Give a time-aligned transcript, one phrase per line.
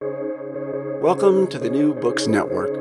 [0.00, 2.74] Welcome to the New Books Network.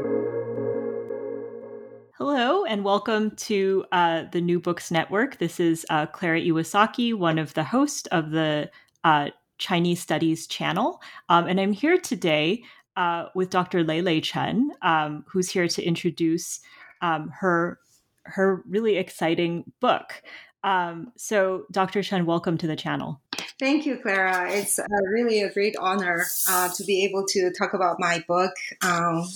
[2.18, 5.38] Hello, and welcome to uh, the New Books Network.
[5.38, 8.72] This is uh, Clara Iwasaki, one of the hosts of the
[9.04, 11.02] uh, Chinese Studies channel.
[11.30, 12.64] Um, and I'm here today
[12.96, 13.84] uh, with Dr.
[13.84, 16.62] Lei Chen, um, who's here to introduce
[17.02, 17.80] um, her,
[18.24, 20.24] her really exciting book.
[20.64, 22.02] Um, so, Dr.
[22.04, 23.22] Chen, welcome to the channel.
[23.60, 24.52] Thank you, Clara.
[24.52, 28.54] It's uh, really a great honor uh, to be able to talk about my book
[28.82, 29.28] um,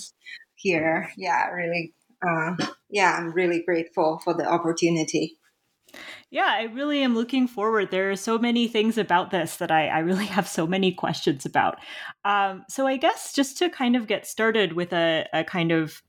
[0.55, 1.11] here.
[1.17, 1.93] Yeah, really
[2.25, 2.55] uh,
[2.89, 5.37] yeah, I'm really grateful for the opportunity.
[6.29, 7.89] Yeah, I really am looking forward.
[7.89, 11.45] There are so many things about this that I, I really have so many questions
[11.45, 11.77] about.
[12.25, 16.01] Um, so, I guess just to kind of get started with a, a kind of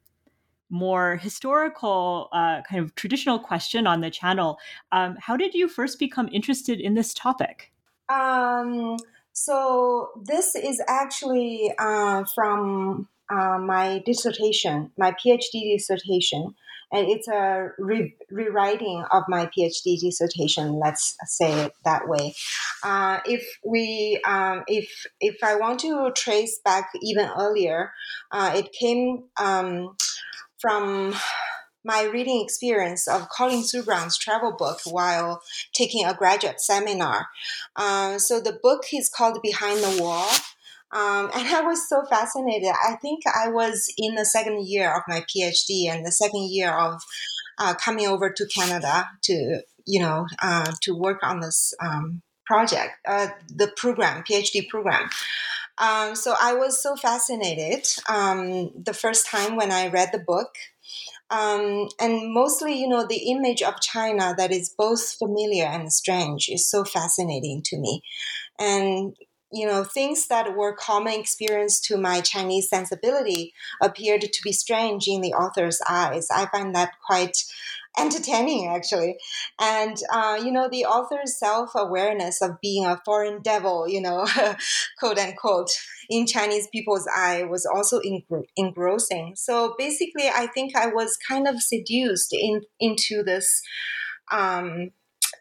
[0.71, 4.59] more historical, uh, kind of traditional question on the channel,
[4.93, 7.73] um, how did you first become interested in this topic?
[8.09, 8.97] Um,
[9.33, 16.55] so, this is actually uh, from uh, my dissertation, my PhD dissertation,
[16.91, 20.79] and it's a re- rewriting of my PhD dissertation.
[20.79, 22.35] Let's say it that way.
[22.83, 27.93] Uh, if we, um, if if I want to trace back even earlier,
[28.33, 29.97] uh, it came um,
[30.61, 31.15] from
[31.85, 35.43] my reading experience of Colin Thubron's travel book while
[35.73, 37.29] taking a graduate seminar.
[37.77, 40.29] Uh, so the book is called Behind the Wall.
[40.91, 42.71] Um, and I was so fascinated.
[42.71, 46.73] I think I was in the second year of my PhD and the second year
[46.73, 47.03] of
[47.59, 52.93] uh, coming over to Canada to, you know, uh, to work on this um, project,
[53.07, 55.11] uh, the program, PhD program.
[55.81, 60.55] Um, so I was so fascinated um, the first time when I read the book.
[61.31, 66.49] Um, and mostly, you know, the image of China that is both familiar and strange
[66.49, 68.03] is so fascinating to me.
[68.59, 69.15] And
[69.51, 75.09] you know, things that were common experience to my Chinese sensibility appeared to be strange
[75.09, 76.29] in the author's eyes.
[76.31, 77.37] I find that quite
[77.99, 79.17] entertaining, actually.
[79.61, 84.27] And, uh, you know, the author's self awareness of being a foreign devil, you know,
[84.99, 85.71] quote unquote,
[86.09, 88.01] in Chinese people's eye was also
[88.57, 89.35] engrossing.
[89.37, 93.63] So basically, I think I was kind of seduced in, into this
[94.31, 94.91] um,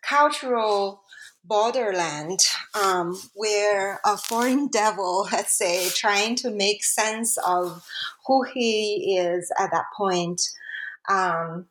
[0.03, 1.03] cultural
[1.47, 2.39] borderland
[2.73, 7.85] um, where a foreign devil, let's say, trying to make sense of
[8.25, 10.41] who he is at that point.
[11.09, 11.67] Um,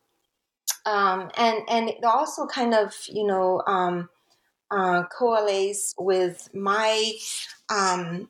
[0.86, 4.08] um, and and it also kind of you know um,
[4.70, 5.04] uh,
[5.98, 7.12] with my
[7.70, 8.28] um,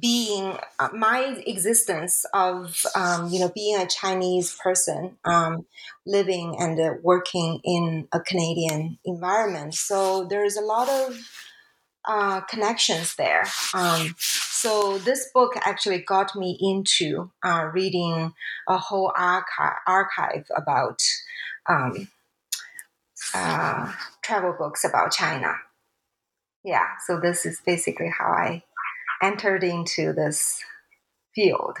[0.00, 5.66] being uh, my existence of um, you know being a Chinese person um,
[6.06, 9.74] living and uh, working in a Canadian environment.
[9.74, 11.18] So there's a lot of
[12.06, 13.44] uh, connections there.
[14.58, 18.32] So this book actually got me into uh, reading
[18.66, 21.02] a whole archive, archive about
[21.68, 22.08] um,
[23.34, 25.56] uh, travel books about China.
[26.64, 28.62] Yeah, so this is basically how I
[29.22, 30.64] entered into this
[31.34, 31.76] field.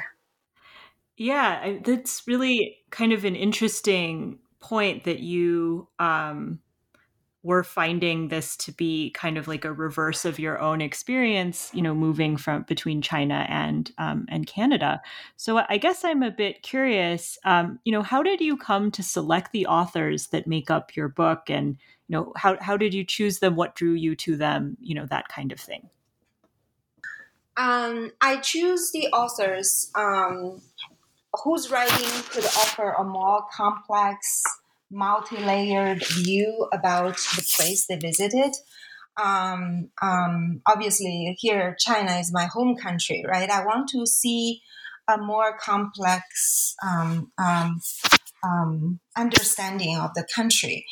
[1.16, 6.60] Yeah, that's really kind of an interesting point that you um,
[7.46, 11.80] were finding this to be kind of like a reverse of your own experience, you
[11.80, 15.00] know, moving from between China and um, and Canada.
[15.36, 17.38] So I guess I'm a bit curious.
[17.44, 21.08] Um, you know, how did you come to select the authors that make up your
[21.08, 21.76] book, and
[22.08, 23.54] you know, how how did you choose them?
[23.54, 24.76] What drew you to them?
[24.80, 25.88] You know, that kind of thing.
[27.56, 30.60] Um, I choose the authors um,
[31.44, 34.42] whose writing could offer a more complex,
[34.90, 38.52] multi layered view about the place they visited.
[39.22, 43.48] Um, um, obviously, here, China is my home country, right?
[43.50, 44.62] I want to see
[45.08, 47.80] a more complex um, um,
[48.42, 50.84] um understanding of the country.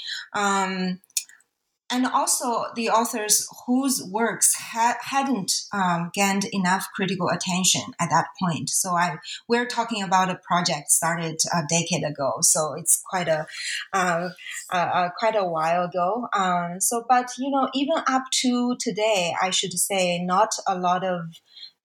[1.94, 8.26] And also the authors whose works ha- hadn't um, gained enough critical attention at that
[8.42, 8.68] point.
[8.68, 9.18] So I
[9.48, 13.46] we're talking about a project started a decade ago, so it's quite a
[13.92, 14.30] uh,
[14.70, 16.26] uh, quite a while ago.
[16.34, 21.04] Um, so, but you know, even up to today, I should say, not a lot
[21.04, 21.20] of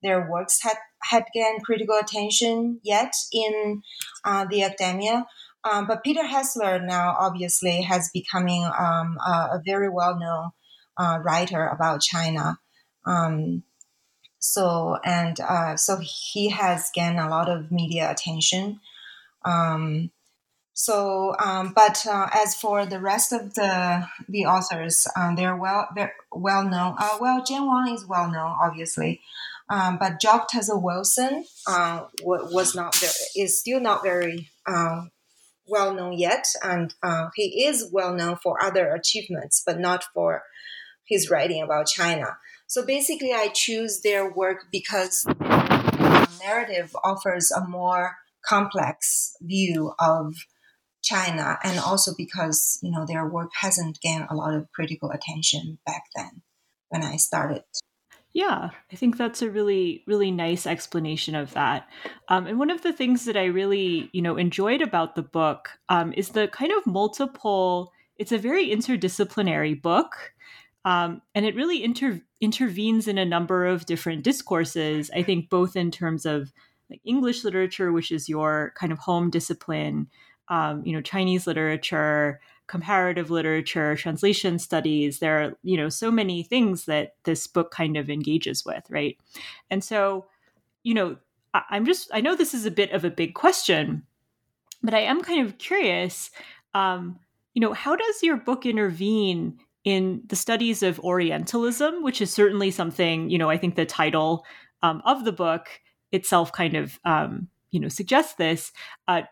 [0.02, 3.84] their works had had gained critical attention yet in
[4.26, 5.28] uh, the academia.
[5.64, 10.52] Um, but Peter Hessler now obviously has becoming um, a, a, very well known
[10.98, 12.60] uh, writer about China.
[13.06, 13.64] Um,
[14.40, 18.80] so and uh, so he has gained a lot of media attention.
[19.44, 20.12] Um,
[20.74, 25.90] so, um, but uh, as for the rest of the the authors, um, they're well
[25.94, 26.96] they're well known.
[26.98, 29.20] Uh, well, Jan Wong is well known, obviously,
[29.70, 35.12] um, but Jock Tuzo Wilson uh, was not very, is still not very um,
[35.70, 40.44] well known yet, and uh, he is well known for other achievements, but not for
[41.06, 42.38] his writing about China.
[42.68, 50.36] So basically, I choose their work because the narrative offers a more complex view of
[51.02, 55.80] China, and also because you know their work hasn't gained a lot of critical attention
[55.86, 56.42] back then
[56.90, 57.64] when I started.
[58.34, 61.90] Yeah, I think that's a really, really nice explanation of that.
[62.28, 65.70] Um, and one of the things that I really, you know, enjoyed about the book
[65.90, 67.92] um, is the kind of multiple.
[68.18, 70.34] It's a very interdisciplinary book,
[70.86, 75.10] um, and it really inter- intervenes in a number of different discourses.
[75.16, 76.54] I think both in terms of
[76.90, 80.08] like English literature, which is your kind of home discipline,
[80.50, 85.20] um, you know, Chinese literature, comparative literature, translation studies.
[85.20, 89.18] There are, you know, so many things that this book kind of engages with, right?
[89.70, 90.28] And so,
[90.84, 91.18] you know,
[91.54, 94.04] I- I'm just, I know this is a bit of a big question,
[94.84, 96.30] but I am kind of curious,
[96.74, 97.20] um,
[97.56, 102.70] you know, how does your book intervene in the studies of Orientalism, which is certainly
[102.70, 104.46] something, you know, I think the title
[104.84, 105.68] um, of the book
[106.12, 108.72] itself kind of, um, you know, suggests this.
[109.08, 109.24] Uh,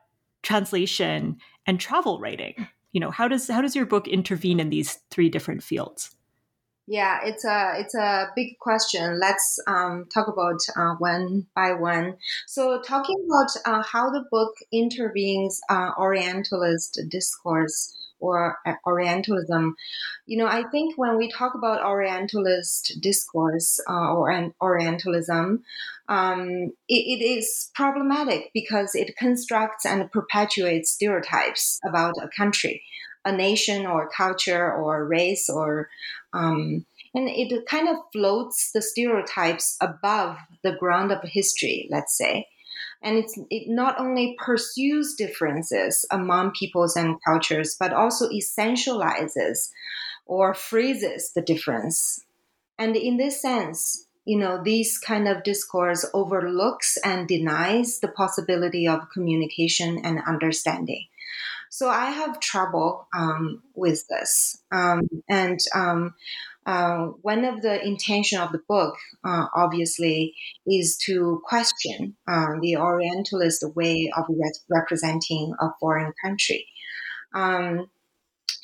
[0.43, 1.35] translation
[1.65, 2.67] and travel writing
[2.97, 6.15] you know how does how does your book intervene in these three different fields?
[6.87, 9.19] Yeah it's a it's a big question.
[9.19, 12.17] Let's um, talk about uh, one by one.
[12.47, 19.75] So talking about uh, how the book intervenes uh, orientalist discourse or uh, Orientalism.
[20.25, 25.63] You know, I think when we talk about Orientalist discourse uh, or Orientalism,
[26.09, 32.83] um, it, it is problematic because it constructs and perpetuates stereotypes about a country,
[33.25, 35.89] a nation, or culture, or race, or
[36.33, 42.47] um, and it kind of floats the stereotypes above the ground of history, let's say
[43.01, 49.69] and it not only pursues differences among peoples and cultures, but also essentializes
[50.25, 52.25] or freezes the difference.
[52.77, 58.87] And in this sense, you know, this kind of discourse overlooks and denies the possibility
[58.87, 61.05] of communication and understanding.
[61.69, 64.61] So I have trouble um, with this.
[64.71, 66.15] Um, and um,
[66.67, 70.35] uh, one of the intention of the book, uh, obviously,
[70.67, 76.67] is to question uh, the Orientalist way of re- representing a foreign country.
[77.33, 77.89] Um,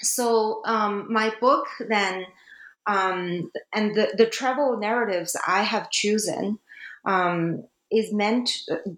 [0.02, 2.26] so um, my book then,
[2.86, 6.60] um, and the, the travel narratives I have chosen
[7.06, 8.50] um, is meant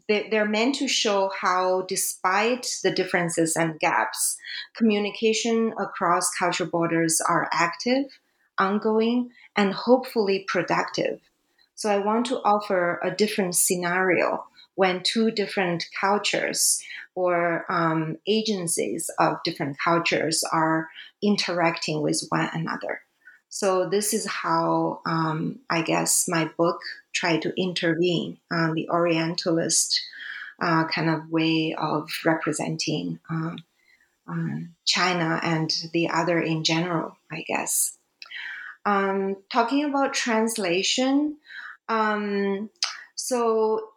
[0.07, 4.37] they're meant to show how despite the differences and gaps
[4.75, 8.05] communication across cultural borders are active
[8.57, 11.19] ongoing, and hopefully productive.
[11.75, 16.81] So I want to offer a different scenario when two different cultures
[17.15, 20.89] or um, agencies of different cultures are
[21.21, 23.01] interacting with one another.
[23.49, 26.81] So this is how um, I guess my book
[27.13, 30.01] tried to intervene on the Orientalist
[30.61, 33.59] uh, kind of way of representing um,
[34.27, 37.97] um, China and the other in general, I guess.
[38.85, 41.37] Um, talking about translation,
[41.89, 42.69] um,
[43.15, 43.89] so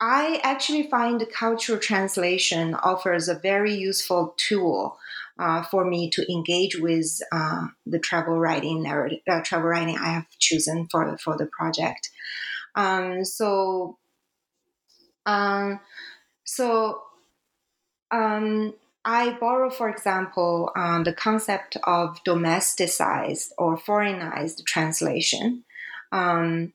[0.00, 4.96] I actually find the cultural translation offers a very useful tool
[5.38, 10.10] uh, for me to engage with uh, the travel writing narrative, uh, travel writing I
[10.10, 12.10] have chosen for for the project.
[12.74, 13.98] Um, so,
[15.26, 15.80] um,
[16.44, 17.02] so
[18.10, 18.74] um,
[19.08, 25.64] I borrow, for example, um, the concept of domesticized or foreignized translation,
[26.12, 26.74] um,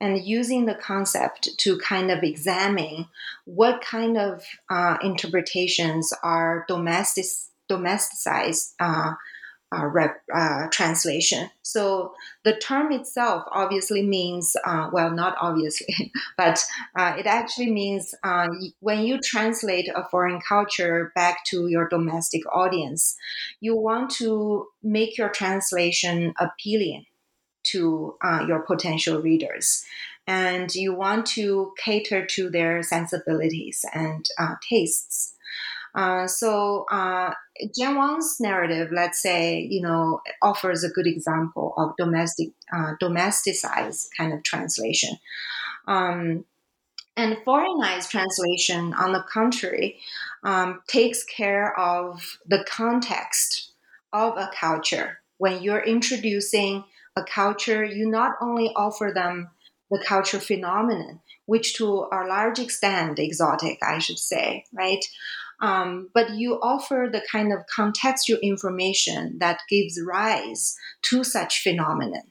[0.00, 3.06] and using the concept to kind of examine
[3.44, 7.26] what kind of uh, interpretations are domestic,
[7.70, 9.12] domesticized uh,
[9.72, 11.50] uh, rep, uh, translation.
[11.62, 16.62] So the term itself obviously means, uh, well, not obviously, but
[16.96, 18.48] uh, it actually means uh,
[18.80, 23.16] when you translate a foreign culture back to your domestic audience,
[23.60, 27.06] you want to make your translation appealing
[27.64, 29.84] to uh, your potential readers.
[30.26, 34.26] And you want to cater to their sensibilities and
[34.66, 35.33] tastes.
[35.94, 37.32] Uh, so uh,
[37.76, 44.08] Jan Wong's narrative, let's say, you know, offers a good example of domestic, uh, domesticized
[44.16, 45.16] kind of translation.
[45.86, 46.44] Um,
[47.16, 50.00] and foreignized translation, on the contrary,
[50.42, 53.72] um, takes care of the context
[54.12, 55.20] of a culture.
[55.38, 56.84] When you're introducing
[57.16, 59.50] a culture, you not only offer them
[59.90, 65.04] the culture phenomenon, which to a large extent exotic, I should say, right?
[65.64, 70.76] Um, but you offer the kind of contextual information that gives rise
[71.08, 72.26] to such phenomenon.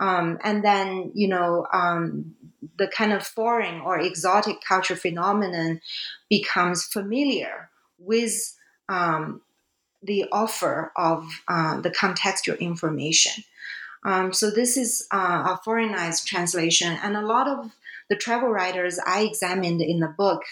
[0.00, 2.34] Um, and then, you know, um,
[2.76, 5.80] the kind of foreign or exotic culture phenomenon
[6.28, 8.34] becomes familiar with
[8.88, 9.42] um,
[10.02, 13.44] the offer of uh, the contextual information.
[14.04, 17.70] Um, so this is uh, a foreignized translation, and a lot of
[18.10, 20.42] the travel writers I examined in the book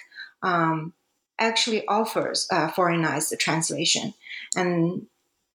[0.44, 0.92] um,
[1.40, 4.14] actually offers a foreignized translation,
[4.56, 5.06] and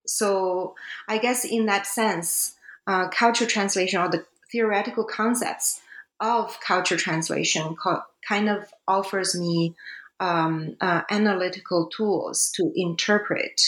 [0.08, 0.76] so
[1.08, 2.56] I guess in that sense,
[2.88, 5.82] uh, culture translation or the theoretical concepts
[6.20, 9.76] of culture translation co- kind of offers me
[10.20, 13.62] um, uh, analytical tools to interpret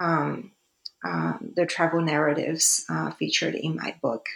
[0.00, 0.52] um,
[1.04, 4.26] uh, the travel narratives uh, featured in my book.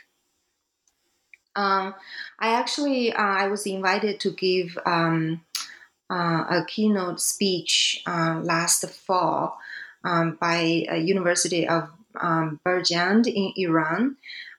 [1.54, 1.94] Um,
[2.38, 5.42] I actually uh, I was invited to give um,
[6.12, 9.58] uh, a keynote speech uh, last fall
[10.04, 11.88] um, by a University of
[12.20, 14.16] um, in Iran,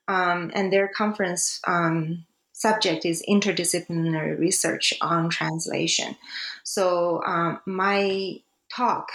[0.08, 6.16] um, and their conference um, subject is interdisciplinary research on translation.
[6.64, 7.22] So
[7.66, 8.40] my
[8.76, 9.10] talk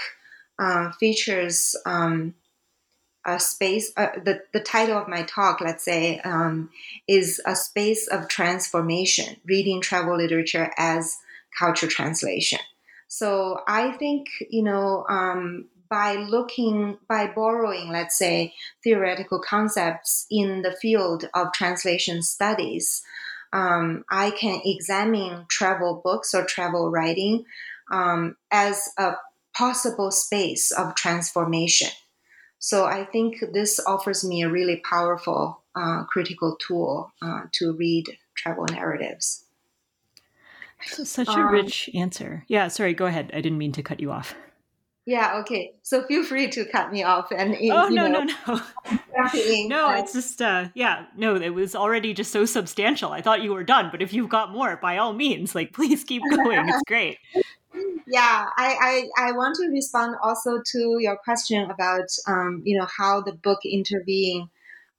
[1.00, 2.35] features um,
[3.25, 6.71] a space uh, the, the title of my talk let's say um,
[7.07, 11.18] is a space of transformation reading travel literature as
[11.59, 12.59] culture translation
[13.07, 18.53] so i think you know um, by looking by borrowing let's say
[18.85, 23.03] theoretical concepts in the field of translation studies
[23.53, 27.45] um, i can examine travel books or travel writing
[27.91, 29.15] um, as a
[29.57, 31.88] possible space of transformation
[32.59, 38.07] so I think this offers me a really powerful uh, critical tool uh, to read
[38.37, 39.45] travel narratives.
[41.04, 42.44] such a um, rich answer.
[42.49, 43.30] Yeah, sorry, go ahead.
[43.32, 44.35] I didn't mean to cut you off.
[45.06, 45.73] Yeah, okay.
[45.82, 48.61] So feel free to cut me off and Oh no, know, no, no.
[49.66, 53.12] no, it's just uh yeah, no, it was already just so substantial.
[53.12, 56.04] I thought you were done, but if you've got more, by all means, like please
[56.04, 56.68] keep going.
[56.68, 57.16] It's great
[58.06, 62.87] yeah, I, I, I want to respond also to your question about um, you know
[62.97, 64.49] how the book intervene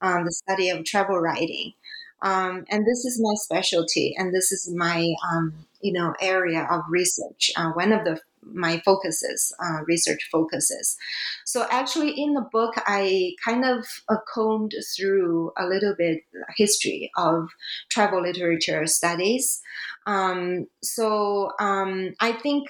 [0.01, 1.73] on the study of travel writing,
[2.21, 6.81] um, and this is my specialty, and this is my um, you know area of
[6.89, 7.51] research.
[7.55, 10.97] Uh, one of the my focuses, uh, research focuses.
[11.45, 16.23] So actually, in the book, I kind of uh, combed through a little bit
[16.55, 17.49] history of
[17.89, 19.61] travel literature studies.
[20.05, 22.69] Um, so um, I think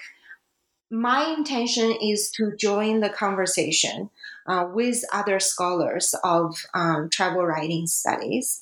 [0.92, 4.10] my intention is to join the conversation
[4.48, 8.62] uh, with other scholars of um, travel writing studies.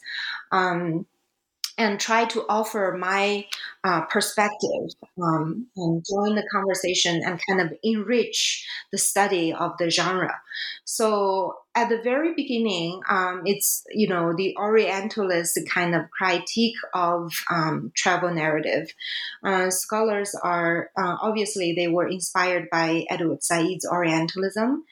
[0.51, 1.05] Um,
[1.77, 3.45] and try to offer my
[3.83, 4.89] uh, perspective
[5.21, 10.33] um, and join the conversation and kind of enrich the study of the genre.
[10.85, 17.31] So at the very beginning, um, it's you know the Orientalist kind of critique of
[17.51, 18.91] um, travel narrative.
[19.43, 24.83] Uh, scholars are uh, obviously they were inspired by Edward Said's Orientalism.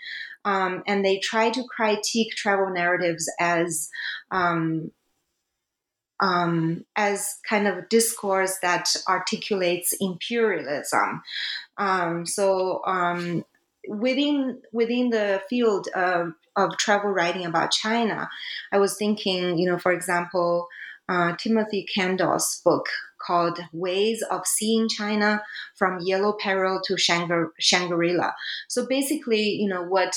[0.46, 3.90] Um, and they try to critique travel narratives as
[6.20, 11.22] um, as kind of discourse that articulates imperialism.
[11.78, 13.46] Um, so um,
[13.88, 18.30] within within the field of, of travel writing about China,
[18.72, 20.68] I was thinking, you know, for example,
[21.10, 22.88] uh, Timothy Kendall's book
[23.26, 25.44] called Ways of Seeing China
[25.76, 28.32] from Yellow Peril to Shangri-La.
[28.68, 30.16] So basically, you know, what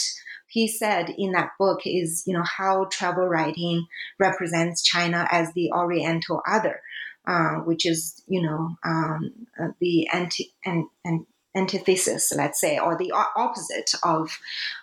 [0.48, 3.86] he said in that book is, you know, how travel writing
[4.18, 6.80] represents China as the Oriental other,
[7.26, 12.96] uh, which is, you know, um, uh, the anti and, and antithesis, let's say, or
[12.96, 14.38] the opposite of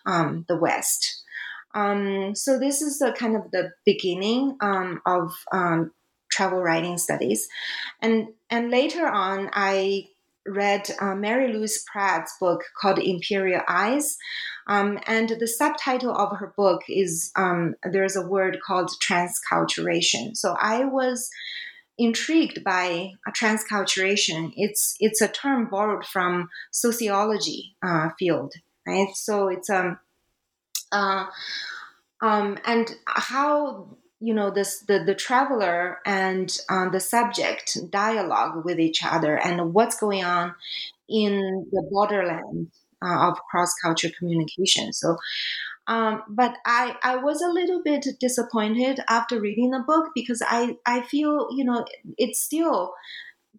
[0.05, 1.23] um, the West.
[1.73, 5.91] Um, so this is the kind of the beginning um, of um,
[6.31, 7.47] travel writing studies,
[8.01, 10.07] and and later on, I
[10.45, 14.17] read uh, Mary Louise Pratt's book called Imperial Eyes.
[14.67, 20.35] Um, and the subtitle of her book is um, there's a word called transculturation.
[20.35, 21.29] So I was
[21.97, 24.51] intrigued by transculturation.
[24.55, 28.53] It's it's a term borrowed from sociology uh, field,
[28.87, 29.09] right?
[29.13, 29.99] So it's um,
[30.91, 31.25] uh,
[32.21, 38.79] um, and how you know this the, the traveler and uh, the subject dialogue with
[38.79, 40.55] each other and what's going on
[41.09, 42.71] in the borderland
[43.03, 44.93] uh, of cross culture communication.
[44.93, 45.17] So
[45.87, 50.77] um, but I, I was a little bit disappointed after reading the book because I,
[50.85, 51.85] I feel you know
[52.17, 52.93] it still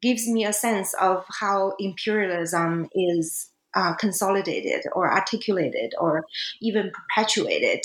[0.02, 6.24] gives me a sense of how imperialism is uh, consolidated or articulated or
[6.60, 7.80] even perpetuated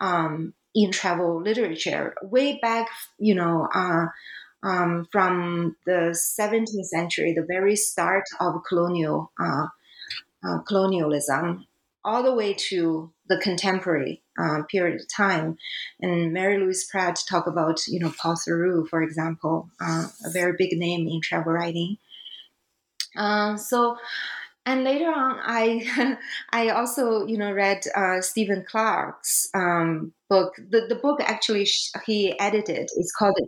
[0.00, 2.88] um, in travel literature way back,
[3.18, 4.06] you know, uh,
[4.62, 9.66] um, from the 17th century, the very start of colonial uh,
[10.46, 11.66] uh, colonialism,
[12.04, 15.56] all the way to the contemporary uh, period of time.
[16.00, 20.54] And Mary Louise Pratt talk about, you know, Paul Theroux, for example, uh, a very
[20.58, 21.98] big name in travel writing.
[23.16, 23.96] Uh, so
[24.66, 26.16] and later on i
[26.52, 31.68] i also you know read uh, stephen clark's um, book the, the book actually
[32.06, 33.38] he edited it's called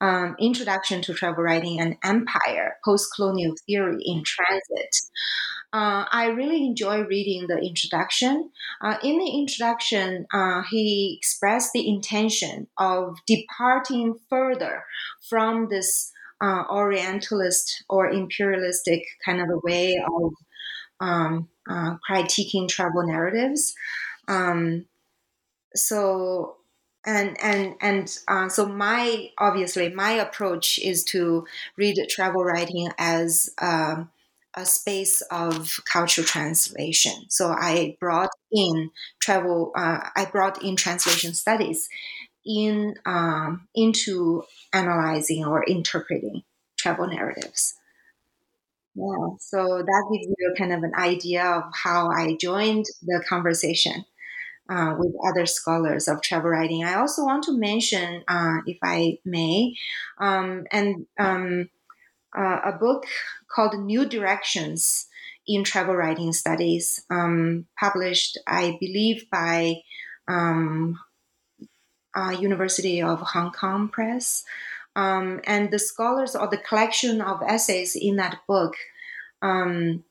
[0.00, 4.94] um, introduction to travel writing and empire post-colonial theory in transit
[5.70, 8.50] uh, I really enjoy reading the introduction.
[8.80, 14.84] Uh, in the introduction, uh, he expressed the intention of departing further
[15.28, 16.10] from this
[16.40, 20.32] uh, Orientalist or imperialistic kind of a way of
[21.00, 23.74] um, uh, critiquing travel narratives.
[24.26, 24.86] Um,
[25.74, 26.56] so
[27.06, 33.50] and and and uh, so my obviously my approach is to read travel writing as
[33.62, 34.10] um,
[34.54, 37.14] a space of cultural translation.
[37.28, 38.90] So I brought in
[39.20, 39.72] travel.
[39.76, 41.88] Uh, I brought in translation studies
[42.44, 46.42] in um, into analyzing or interpreting
[46.76, 47.74] travel narratives.
[48.98, 54.04] Yeah, so that gives you kind of an idea of how I joined the conversation
[54.70, 56.84] uh, with other scholars of travel writing.
[56.84, 59.74] I also want to mention, uh, if I may,
[60.18, 61.70] um, and um,
[62.36, 63.06] uh, a book
[63.54, 65.06] called New Directions
[65.46, 69.76] in Travel Writing Studies, um, published, I believe, by
[70.28, 70.98] um,
[72.14, 74.44] uh, University of Hong Kong Press.
[74.98, 78.74] Um, and the scholars or the collection of essays in that book
[79.42, 80.02] um,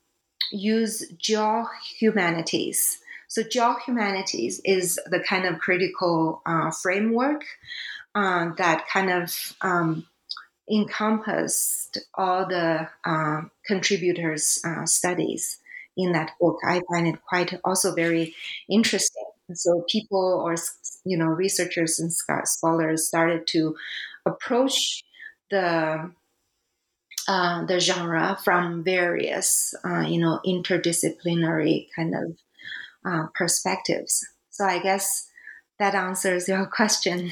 [0.50, 3.00] use geo-humanities.
[3.28, 7.43] So geo-humanities is the kind of critical uh, framework
[8.15, 10.06] uh, that kind of um,
[10.71, 15.60] encompassed all the uh, contributors' uh, studies
[15.97, 16.60] in that book.
[16.65, 18.34] I find it quite also very
[18.69, 19.26] interesting.
[19.54, 20.56] So people or
[21.04, 22.12] you know researchers and
[22.47, 23.76] scholars started to
[24.27, 25.03] approach
[25.49, 26.11] the
[27.27, 32.37] uh, the genre from various uh, you know interdisciplinary kind of
[33.05, 34.25] uh, perspectives.
[34.49, 35.27] So I guess
[35.79, 37.31] that answers your question.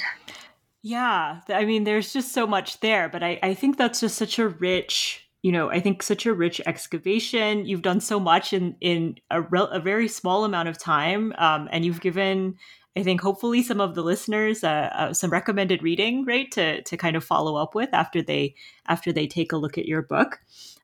[0.82, 4.38] Yeah, I mean, there's just so much there, but I, I think that's just such
[4.38, 7.66] a rich, you know, I think such a rich excavation.
[7.66, 11.84] You've done so much in in a, a very small amount of time, um, and
[11.84, 12.58] you've given
[12.98, 16.98] I think hopefully some of the listeners uh, uh, some recommended reading, right, to to
[16.98, 18.56] kind of follow up with after they
[18.88, 20.40] after they take a look at your book.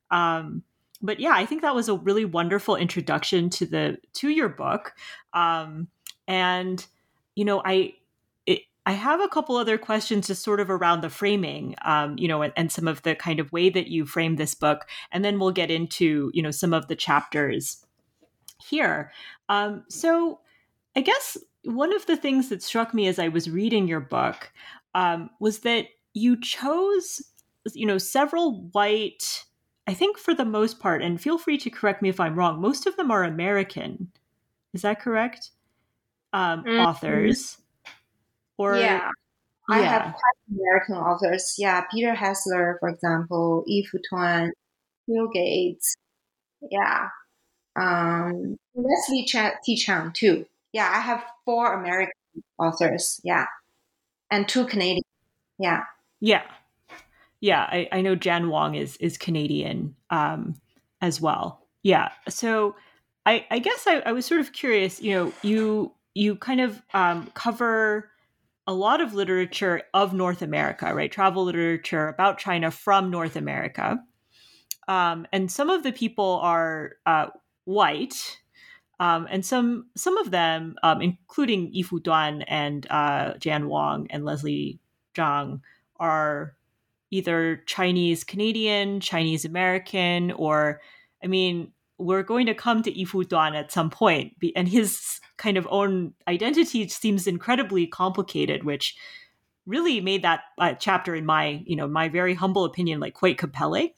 [0.09, 0.63] Um,
[1.01, 4.93] but yeah, I think that was a really wonderful introduction to the to your book,
[5.33, 5.87] um,
[6.27, 6.85] and
[7.35, 7.93] you know, I
[8.45, 12.27] it, I have a couple other questions just sort of around the framing, um, you
[12.27, 15.23] know, and, and, some of the kind of way that you frame this book, and
[15.23, 17.85] then we'll get into you know some of the chapters
[18.61, 19.11] here.
[19.47, 20.39] Um, so,
[20.95, 24.51] I guess one of the things that struck me as I was reading your book
[24.95, 27.21] um, was that you chose,
[27.73, 29.45] you know, several white,
[29.87, 32.59] I think for the most part, and feel free to correct me if I'm wrong,
[32.59, 34.11] most of them are American.
[34.73, 35.51] Is that correct?
[36.33, 36.79] Um, mm-hmm.
[36.79, 37.57] Authors.
[38.57, 39.09] Or, yeah.
[39.69, 41.55] I have quite American authors.
[41.57, 44.51] Yeah, Peter Hessler, for example, Yi-Fu Tuan,
[45.07, 45.95] Hill Gates.
[46.69, 47.07] Yeah.
[47.75, 49.77] Um, Leslie Ch- T.
[49.77, 50.45] Chang, too.
[50.73, 52.13] Yeah, I have four American
[52.57, 53.19] authors.
[53.23, 53.45] Yeah,
[54.31, 55.03] and two Canadian.
[55.59, 55.83] Yeah.
[56.19, 56.43] Yeah.
[57.41, 60.55] Yeah, I, I know Jan Wong is is Canadian um,
[61.01, 61.67] as well.
[61.83, 62.09] Yeah.
[62.29, 62.75] So
[63.25, 66.81] I, I guess I, I was sort of curious, you know, you you kind of
[66.93, 68.09] um, cover
[68.67, 71.11] a lot of literature of North America, right?
[71.11, 73.99] Travel literature about China from North America.
[74.87, 77.27] um, and some of the people are uh,
[77.65, 78.40] white,
[79.01, 84.23] um, and some some of them, um, including Yi-Fu Tuan and uh, Jan Wong and
[84.23, 84.79] Leslie
[85.15, 85.63] Chang,
[85.99, 86.55] are
[87.09, 90.81] either Chinese Canadian, Chinese American, or
[91.23, 95.57] I mean, we're going to come to Yi-Fu Tuan at some point, and his kind
[95.57, 98.95] of own identity seems incredibly complicated, which
[99.65, 103.39] really made that uh, chapter, in my you know my very humble opinion, like quite
[103.39, 103.89] compelling.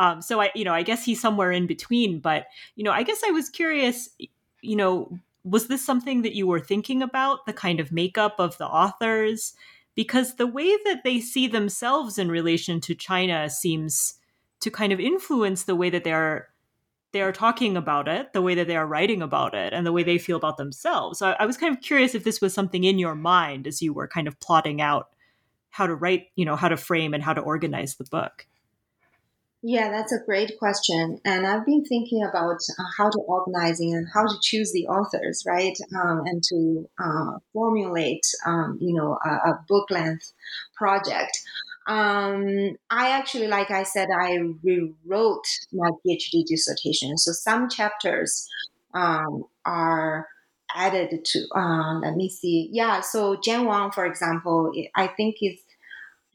[0.00, 3.04] Um, so I you know I guess he's somewhere in between, but you know I
[3.04, 4.08] guess I was curious,
[4.62, 8.58] you know, was this something that you were thinking about the kind of makeup of
[8.58, 9.54] the authors?
[9.94, 14.14] Because the way that they see themselves in relation to China seems
[14.60, 16.48] to kind of influence the way that they're
[17.12, 19.92] they are talking about it, the way that they are writing about it, and the
[19.92, 21.18] way they feel about themselves.
[21.18, 23.80] So I, I, was kind of curious if this was something in your mind as
[23.80, 25.08] you were kind of plotting out
[25.70, 28.46] how to write, you know, how to frame and how to organize the book.
[29.62, 31.20] Yeah, that's a great question.
[31.24, 35.42] And I've been thinking about uh, how to organizing and how to choose the authors,
[35.46, 35.76] right?
[36.00, 40.32] Um, and to uh, formulate, um, you know, a, a, book length
[40.76, 41.36] project.
[41.88, 47.18] Um, I actually, like I said, I rewrote my PhD dissertation.
[47.18, 48.48] So some chapters
[48.94, 50.28] um, are
[50.72, 52.68] added to, uh, let me see.
[52.70, 55.58] Yeah, so Jan Wong, for example, I think is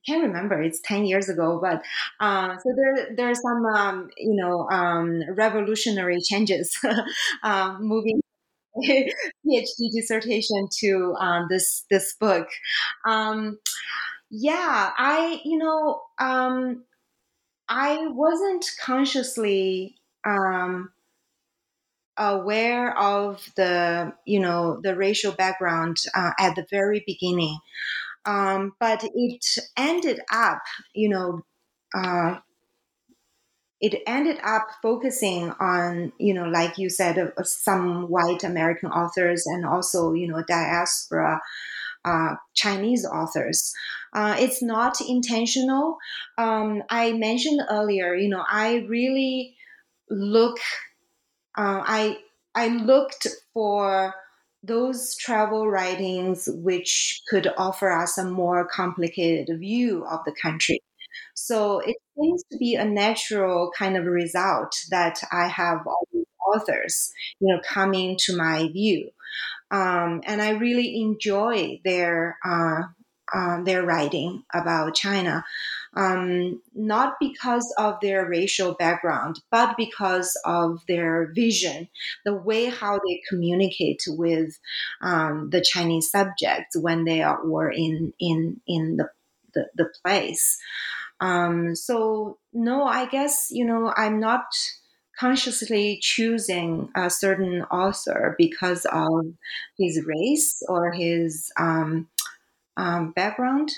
[0.06, 0.62] can't remember.
[0.62, 1.84] It's ten years ago, but
[2.20, 6.78] uh, so there there are some um, you know um, revolutionary changes
[7.44, 8.22] uh, moving
[8.78, 12.48] PhD dissertation to um, this this book.
[13.08, 13.60] Um,
[14.32, 16.86] yeah, I you know um,
[17.70, 20.92] I wasn't consciously um,
[22.18, 27.58] aware of the you know the racial background uh, at the very beginning.
[28.26, 29.46] Um, but it
[29.78, 30.62] ended up,
[30.94, 31.42] you know,
[31.96, 32.40] uh,
[33.82, 39.46] it ended up focusing on, you know, like you said, uh, some white American authors
[39.46, 41.42] and also, you know, diaspora
[42.06, 43.74] uh, Chinese authors.
[44.14, 45.98] Uh, it's not intentional.
[46.38, 49.56] Um, I mentioned earlier, you know, I really
[50.10, 50.60] look,
[51.58, 52.20] uh, I
[52.56, 54.14] I looked for
[54.64, 60.82] those travel writings which could offer us a more complicated view of the country.
[61.36, 66.26] So it seems to be a natural kind of result that I have all these
[66.56, 69.10] authors, you know, coming to my view.
[69.72, 72.84] Um, and I really enjoy their uh,
[73.34, 75.44] uh, their writing about China
[75.96, 81.88] um, not because of their racial background, but because of their vision,
[82.26, 84.58] the way how they communicate with
[85.02, 89.10] um, the Chinese subjects when they were in in in the
[89.54, 90.58] the, the place.
[91.22, 94.46] Um, so no, I guess you know I'm not
[95.20, 99.26] consciously choosing a certain author because of
[99.78, 102.08] his race or his um,
[102.78, 103.72] um, background.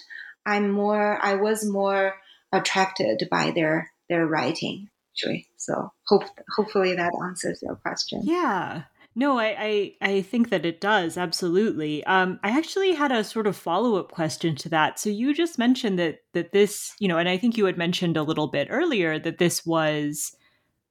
[0.46, 2.16] I'm more I was more
[2.52, 5.48] attracted by their their writing actually.
[5.58, 6.24] So hope
[6.56, 8.22] hopefully that answers your question.
[8.24, 8.84] Yeah.
[9.18, 12.04] No, I, I, I think that it does absolutely.
[12.04, 15.00] Um, I actually had a sort of follow up question to that.
[15.00, 18.18] So you just mentioned that that this, you know, and I think you had mentioned
[18.18, 20.36] a little bit earlier that this was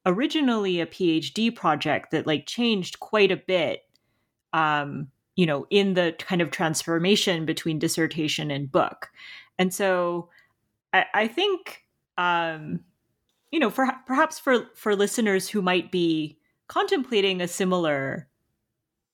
[0.07, 3.83] originally a PhD project that like changed quite a bit.
[4.55, 9.09] Um, you know, in the kind of transformation between dissertation and book.
[9.59, 10.29] And so
[10.93, 11.83] I, I think,
[12.19, 12.81] um,
[13.51, 18.29] you know, for perhaps for for listeners who might be contemplating a similar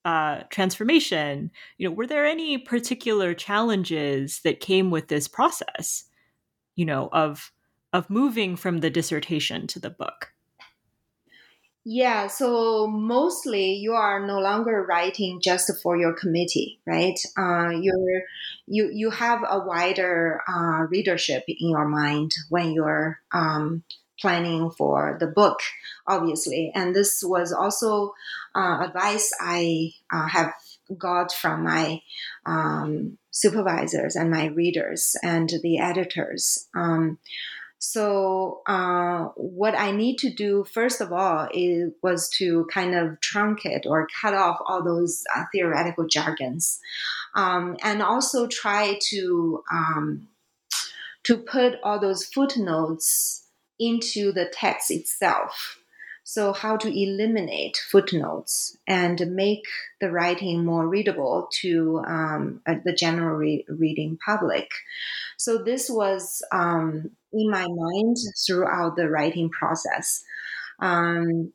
[0.03, 6.05] uh, transformation, you know, were there any particular challenges that came with this process?
[6.75, 7.51] You know, of
[7.93, 10.31] of moving from the dissertation to the book.
[11.83, 17.19] Yeah, so mostly you are no longer writing just for your committee, right?
[17.35, 18.21] Uh, you're
[18.67, 23.83] you you have a wider uh, readership in your mind when you're um,
[24.19, 25.59] planning for the book,
[26.05, 26.71] obviously.
[26.75, 28.13] And this was also
[28.53, 30.53] uh, advice I uh, have
[30.95, 32.01] got from my
[32.45, 36.67] um, supervisors and my readers and the editors.
[36.75, 37.17] Um,
[37.83, 43.19] so uh, what I need to do first of all is was to kind of
[43.21, 46.79] truncate or cut off all those uh, theoretical jargons,
[47.33, 50.27] um, and also try to um,
[51.23, 53.47] to put all those footnotes
[53.79, 55.80] into the text itself.
[56.23, 59.65] So how to eliminate footnotes and make
[59.99, 64.69] the writing more readable to um, uh, the general re- reading public.
[65.37, 70.23] So this was um, in my mind throughout the writing process.
[70.79, 71.53] Um,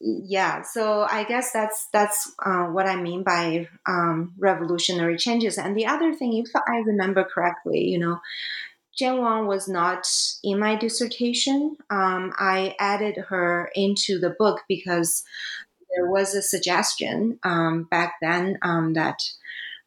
[0.00, 5.56] yeah, so I guess that's that's uh, what I mean by um, revolutionary changes.
[5.56, 8.20] And the other thing, if I remember correctly, you know,
[8.96, 10.06] Jan Wong was not
[10.42, 11.76] in my dissertation.
[11.90, 15.24] Um, I added her into the book because
[15.94, 19.18] there was a suggestion um, back then um, that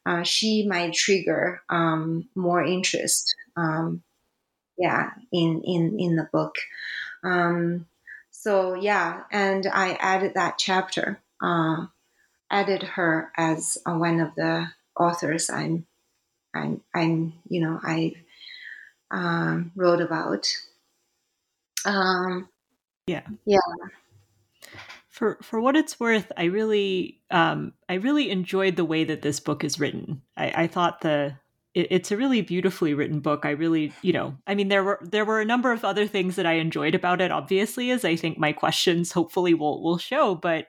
[0.06, 3.34] uh, she might trigger um, more interest.
[3.56, 4.02] Um,
[4.78, 6.56] yeah, in in in the book.
[7.24, 7.86] Um,
[8.30, 11.20] so yeah, and I added that chapter.
[11.42, 11.86] Uh,
[12.50, 14.68] added her as uh, one of the
[14.98, 15.50] authors.
[15.50, 15.86] I'm,
[16.54, 17.34] I'm, I'm.
[17.48, 18.14] You know, I
[19.10, 20.46] um, wrote about.
[21.84, 22.48] Um,
[23.06, 23.26] yeah.
[23.46, 23.58] Yeah.
[25.08, 29.40] For for what it's worth, I really um, I really enjoyed the way that this
[29.40, 30.22] book is written.
[30.36, 31.34] I, I thought the
[31.74, 33.44] it, it's a really beautifully written book.
[33.44, 36.36] I really, you know, I mean, there were there were a number of other things
[36.36, 37.32] that I enjoyed about it.
[37.32, 40.66] Obviously, as I think my questions hopefully will will show, but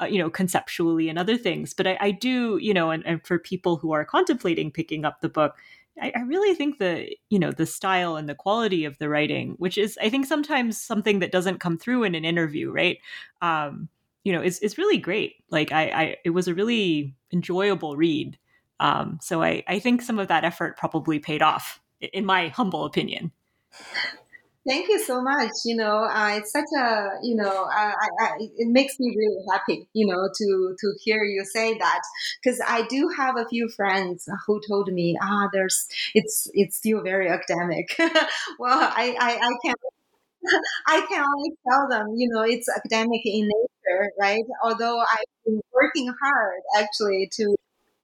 [0.00, 1.74] uh, you know, conceptually and other things.
[1.74, 5.20] But I, I do, you know, and, and for people who are contemplating picking up
[5.20, 5.56] the book,
[6.00, 9.54] I, I, really think the you know the style and the quality of the writing,
[9.58, 12.98] which is I think sometimes something that doesn't come through in an interview, right?
[13.42, 13.88] Um,
[14.24, 15.36] you know, is is really great.
[15.50, 18.38] Like I, I, it was a really enjoyable read.
[18.80, 22.84] Um, so I, I think some of that effort probably paid off, in my humble
[22.84, 23.32] opinion.
[24.68, 25.50] Thank you so much.
[25.64, 29.88] You know, uh, it's such a you know, I, I, it makes me really happy.
[29.94, 32.00] You know, to to hear you say that
[32.42, 37.02] because I do have a few friends who told me, ah, there's it's it's still
[37.02, 37.88] very academic.
[38.58, 39.74] well, I I, I can
[40.88, 44.44] I can only tell them, you know, it's academic in nature, right?
[44.64, 47.56] Although I've been working hard actually to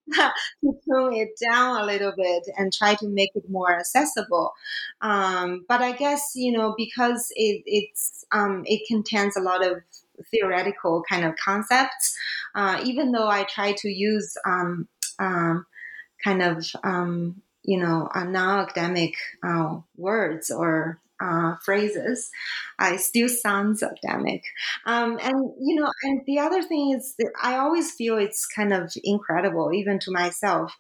[0.14, 4.52] to tone it down a little bit and try to make it more accessible.
[5.00, 9.78] Um, but I guess you know because it, it's um, it contains a lot of
[10.30, 12.16] theoretical kind of concepts.
[12.54, 14.88] Uh, even though I try to use um,
[15.18, 15.66] um
[16.22, 22.31] kind of um, you know non-academic uh, words or uh, phrases,
[22.79, 24.42] I still sounds academic.
[24.85, 28.92] Um, and you know, and the other thing is, I always feel it's kind of
[29.05, 30.74] incredible, even to myself.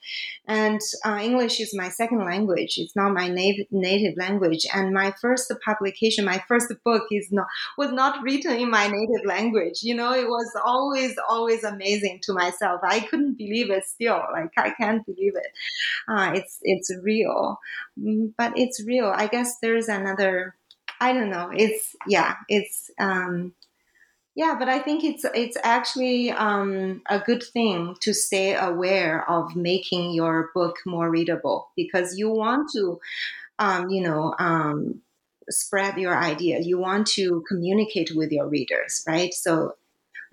[0.46, 4.66] And uh, English is my second language; it's not my native native language.
[4.74, 7.46] And my first publication, my first book, is not
[7.78, 9.82] was not written in my native language.
[9.82, 12.80] You know, it was always always amazing to myself.
[12.82, 13.84] I couldn't believe it.
[13.84, 15.52] Still, like I can't believe it.
[16.08, 17.58] Uh, it's it's real,
[17.96, 19.12] but it's real.
[19.14, 20.54] I guess there's another
[21.00, 21.50] I don't know.
[21.54, 23.52] It's yeah, it's um,
[24.34, 29.56] yeah, but I think it's it's actually um, a good thing to stay aware of
[29.56, 33.00] making your book more readable because you want to,
[33.58, 35.00] um, you know, um,
[35.50, 36.60] spread your idea.
[36.60, 39.32] You want to communicate with your readers, right?
[39.34, 39.74] So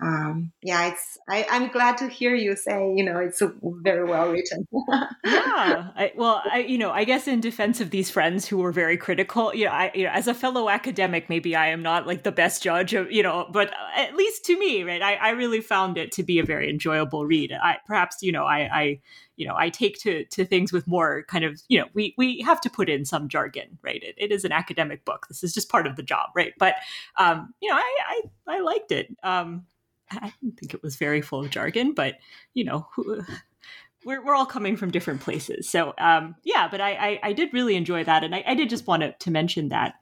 [0.02, 4.30] um, yeah, it's I, am glad to hear you say you know it's very well
[4.30, 4.66] written.
[5.24, 8.72] yeah, I, well, I you know I guess in defense of these friends who were
[8.72, 12.06] very critical, you know, I you know as a fellow academic, maybe I am not
[12.06, 15.30] like the best judge of you know, but at least to me, right, I, I
[15.30, 17.52] really found it to be a very enjoyable read.
[17.52, 19.00] I perhaps you know I, I
[19.36, 22.40] you know i take to to things with more kind of you know we we
[22.40, 25.52] have to put in some jargon right it, it is an academic book this is
[25.52, 26.76] just part of the job right but
[27.18, 28.22] um you know i i,
[28.56, 29.66] I liked it um
[30.10, 32.16] I think it was very full of jargon, but
[32.52, 32.86] you know,
[34.04, 35.68] we're, we're all coming from different places.
[35.68, 38.70] So um, yeah, but I, I, I did really enjoy that, and I, I did
[38.70, 39.94] just want to, to mention that.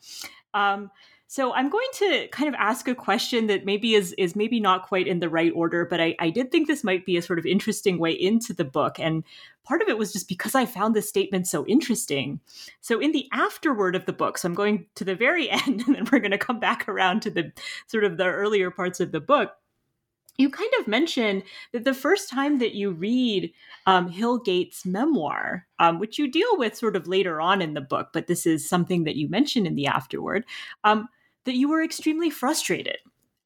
[0.54, 0.90] Um,
[1.32, 4.86] so I'm going to kind of ask a question that maybe is is maybe not
[4.86, 7.38] quite in the right order, but I, I did think this might be a sort
[7.38, 9.00] of interesting way into the book.
[9.00, 9.24] And
[9.64, 12.38] part of it was just because I found this statement so interesting.
[12.82, 15.94] So in the afterword of the book, so I'm going to the very end, and
[15.94, 17.50] then we're going to come back around to the
[17.86, 19.52] sort of the earlier parts of the book
[20.42, 23.52] you kind of mentioned that the first time that you read
[23.86, 27.80] um, Hill Gates' memoir, um, which you deal with sort of later on in the
[27.80, 30.44] book, but this is something that you mention in the afterword,
[30.84, 31.08] um,
[31.44, 32.98] that you were extremely frustrated.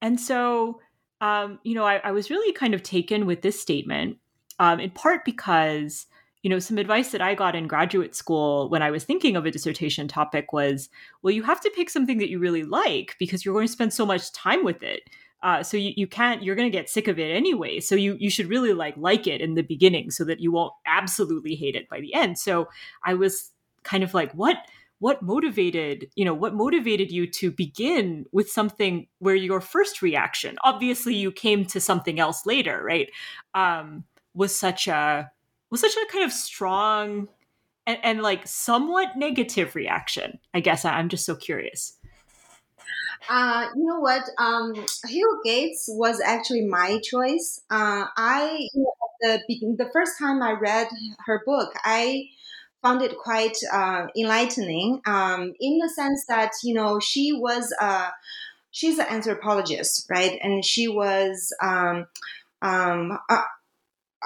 [0.03, 0.81] And so,
[1.21, 4.19] um, you know, I, I, was really kind of taken with this statement,
[4.59, 6.07] um, in part because,
[6.43, 9.47] you know, some advice that I got in graduate school when I was thinking of
[9.47, 10.91] a dissertation topic was,
[11.23, 13.95] well, you have to pick something that you really like because you're going to spend
[13.95, 15.09] so much time with it
[15.43, 17.81] uh, so you, you can't you're going to get sick of it anyway.
[17.81, 20.73] So you you should really like like it in the beginning so that you won't
[20.87, 22.39] absolutely hate it by the end.
[22.39, 22.69] So
[23.05, 23.51] i was
[23.87, 24.57] kind of like what
[24.99, 30.57] what motivated you know what motivated you to begin with something where your first reaction
[30.65, 33.11] obviously you came to something else later right
[33.55, 35.31] um was such a
[35.71, 37.29] was such a kind of strong
[37.87, 40.85] and, and like somewhat negative reaction i guess.
[40.85, 41.97] I'm just so curious
[43.29, 44.23] uh, you know what?
[44.39, 44.75] Um,
[45.07, 47.63] Hill Gates was actually my choice.
[47.71, 48.69] Uh, I
[49.21, 50.89] the the first time I read
[51.27, 52.29] her book, I
[52.83, 58.13] found it quite uh, enlightening um, in the sense that you know she was a
[58.71, 60.39] she's an anthropologist, right?
[60.43, 62.07] And she was um,
[62.63, 63.43] um, uh,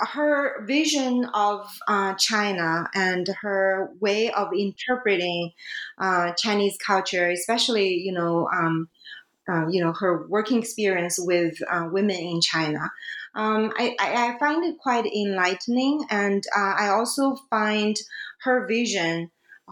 [0.08, 5.52] her vision of uh, China and her way of interpreting
[5.98, 8.48] uh, Chinese culture, especially you know.
[8.52, 8.88] Um,
[9.48, 12.88] uh, you know her working experience with uh, women in China.
[13.34, 17.96] Um, I, I, find it quite enlightening, and uh, I also find
[18.42, 19.30] her vision,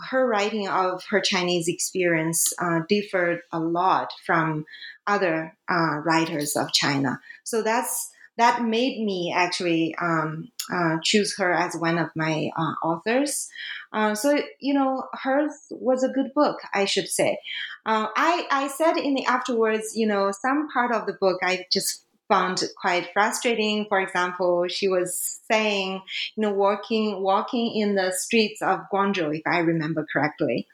[0.09, 4.64] her writing of her Chinese experience uh, differed a lot from
[5.07, 7.21] other writers of China.
[7.45, 12.74] So that's that made me actually um, uh, choose her as one of my uh,
[12.87, 13.48] authors.
[13.92, 17.38] Uh, so you know, hers was a good book, I should say.
[17.85, 21.66] Uh, I I said in the afterwards, you know, some part of the book I
[21.72, 23.87] just found quite frustrating.
[23.88, 26.03] For example, she was saying,
[26.37, 30.68] you know, walking walking in the streets of Guangzhou, if I remember correctly,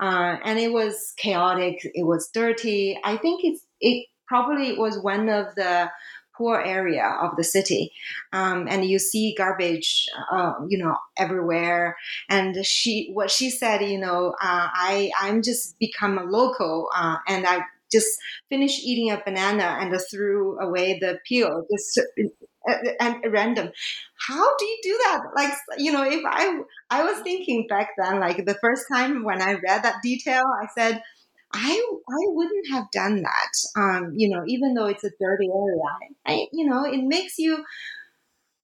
[0.00, 1.80] uh, and it was chaotic.
[1.94, 2.98] It was dirty.
[3.04, 5.90] I think it's it probably was one of the
[6.36, 7.92] poor area of the city.
[8.32, 11.96] Um, and you see garbage uh, you know everywhere.
[12.28, 17.16] And she what she said you know uh, i i'm just become a local uh,
[17.28, 17.60] and i
[17.92, 18.18] just
[18.48, 22.00] finished eating a banana and threw away the peel just
[23.00, 23.70] and random.
[24.26, 25.20] How do you do that?
[25.36, 29.42] Like you know if i i was thinking back then like the first time when
[29.42, 31.02] i read that detail i said
[31.54, 31.72] I
[32.10, 33.52] I wouldn't have done that.
[33.76, 37.64] Um, you know, even though it's a dirty area, I, you know, it makes you.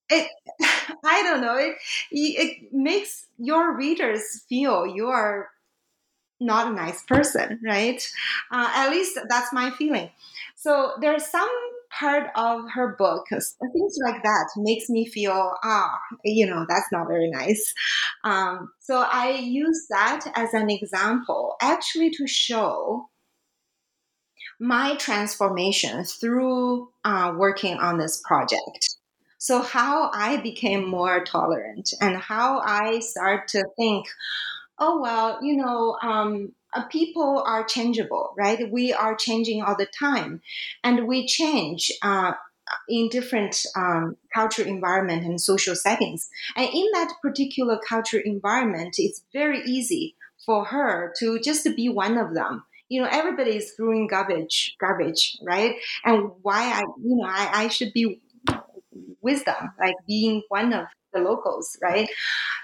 [0.09, 0.29] It,
[1.05, 1.55] I don't know.
[1.57, 1.75] It
[2.11, 5.49] it makes your readers feel you are
[6.39, 8.07] not a nice person, right?
[8.51, 10.09] Uh, at least that's my feeling.
[10.55, 11.49] So there's some
[11.97, 17.07] part of her book, things like that makes me feel, ah, you know, that's not
[17.07, 17.73] very nice.
[18.23, 23.09] Um, so I use that as an example, actually, to show
[24.59, 28.95] my transformation through uh, working on this project.
[29.39, 34.05] So, how I became more tolerant and how I start to think,
[34.77, 38.71] oh, well, you know, um, uh, people are changeable, right?
[38.71, 40.41] We are changing all the time,
[40.83, 42.33] and we change uh,
[42.87, 46.29] in different um, cultural environment and social settings.
[46.55, 52.17] And in that particular cultural environment, it's very easy for her to just be one
[52.17, 52.63] of them.
[52.89, 55.75] You know, everybody is throwing garbage, garbage, right?
[56.03, 58.21] And why I, you know, I, I should be
[59.21, 62.09] with them, like being one of the locals, right?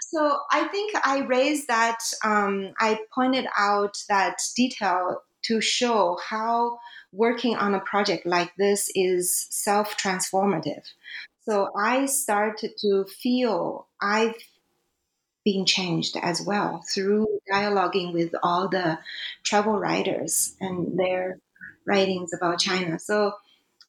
[0.10, 6.80] So I think I raised that, um, I pointed out that detail to show how
[7.12, 10.84] working on a project like this is self transformative.
[11.42, 14.36] So I started to feel I've
[15.44, 19.00] been changed as well through dialoguing with all the
[19.44, 21.40] travel writers and their
[21.86, 22.98] writings about China.
[22.98, 23.34] So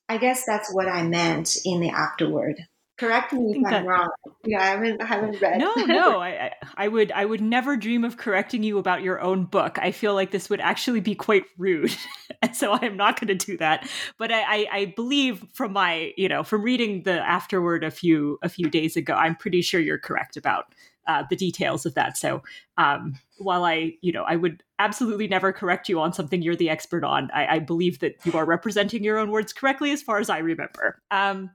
[0.09, 2.67] I guess that's what I meant in the afterword.
[2.99, 4.11] Correct me if I'm that, wrong.
[4.45, 5.59] Yeah, I haven't, I haven't read.
[5.61, 9.45] No, no, I, I would, I would never dream of correcting you about your own
[9.45, 9.79] book.
[9.81, 11.97] I feel like this would actually be quite rude,
[12.43, 13.89] and so I am not going to do that.
[14.19, 18.39] But I, I, I, believe from my, you know, from reading the afterword a few,
[18.43, 20.75] a few days ago, I'm pretty sure you're correct about
[21.07, 22.19] uh, the details of that.
[22.19, 22.43] So,
[22.79, 26.69] um, while I, you know, I would absolutely never correct you on something you're the
[26.69, 30.19] expert on, I, I believe that you are representing your own words correctly as far
[30.19, 31.01] as I remember.
[31.13, 31.51] Um,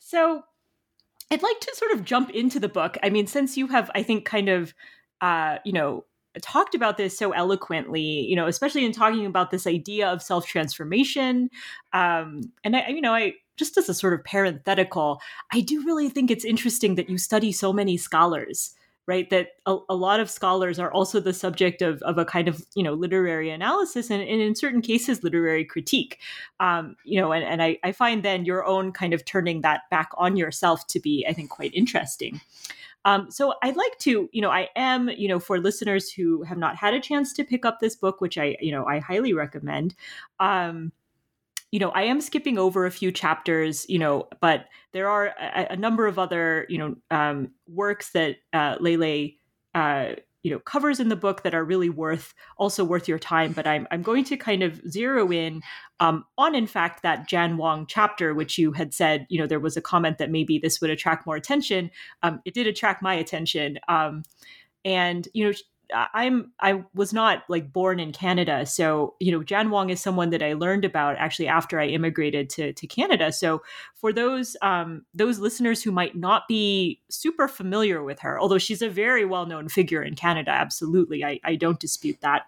[0.00, 0.42] so
[1.30, 2.96] I'd like to sort of jump into the book.
[3.02, 4.74] I mean, since you have, I think, kind of,
[5.20, 6.04] uh, you know,
[6.42, 10.46] talked about this so eloquently, you know, especially in talking about this idea of self
[10.46, 11.50] transformation.
[11.92, 15.20] Um, and I, you know, I just as a sort of parenthetical,
[15.52, 18.74] I do really think it's interesting that you study so many scholars
[19.10, 22.46] right that a, a, lot of scholars are also the subject of, of a kind
[22.46, 26.20] of you know literary analysis and, and in certain cases literary critique
[26.60, 29.82] um, you know and, and I, I find then your own kind of turning that
[29.90, 32.40] back on yourself to be i think quite interesting
[33.06, 36.58] um, so I'd like to, you know, I am, you know, for listeners who have
[36.58, 39.32] not had a chance to pick up this book, which I, you know, I highly
[39.32, 39.94] recommend.
[40.38, 40.92] Um,
[41.70, 45.68] you know, I am skipping over a few chapters, you know, but there are a,
[45.70, 49.30] a number of other, you know, um, works that uh, Lele
[49.74, 53.52] uh, you know covers in the book that are really worth also worth your time
[53.52, 55.62] but i'm, I'm going to kind of zero in
[56.00, 59.60] um, on in fact that jan Wong chapter which you had said you know there
[59.60, 61.90] was a comment that maybe this would attract more attention.
[62.22, 64.22] Um, it did attract my attention um,
[64.84, 65.52] and you know
[65.92, 70.30] I'm I was not like born in Canada, so you know Jan Wong is someone
[70.30, 73.32] that I learned about actually after I immigrated to to Canada.
[73.32, 73.62] So
[73.94, 78.82] for those um, those listeners who might not be super familiar with her, although she's
[78.82, 82.42] a very well known figure in Canada, absolutely, I, I don't dispute that.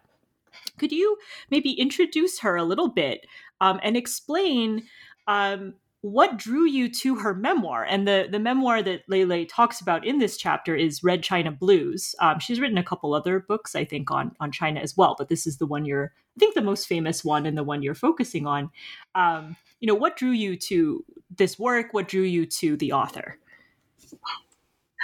[0.78, 1.16] Could you
[1.51, 3.26] maybe introduce her a little bit
[3.61, 4.84] um, and explain?
[5.28, 7.85] Um, what drew you to her memoir?
[7.85, 12.15] And the the memoir that Lei talks about in this chapter is Red China Blues.
[12.21, 15.29] Um, she's written a couple other books, I think, on on China as well, but
[15.29, 17.95] this is the one you're, I think, the most famous one and the one you're
[17.95, 18.71] focusing on.
[19.15, 21.05] Um, you know, what drew you to
[21.37, 21.95] this work?
[21.95, 23.39] What drew you to the author?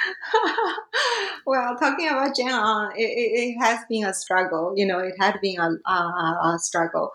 [1.47, 4.73] well, talking about Jen uh, it, it, has been a struggle.
[4.77, 7.13] You know, it had been a, a, a struggle.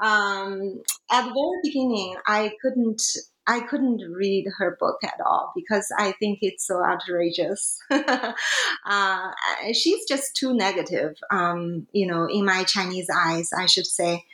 [0.00, 3.02] Um, at the very beginning, I couldn't.
[3.48, 7.78] I couldn't read her book at all because I think it's so outrageous.
[7.92, 9.30] uh,
[9.72, 14.24] she's just too negative, um, you know, in my Chinese eyes, I should say.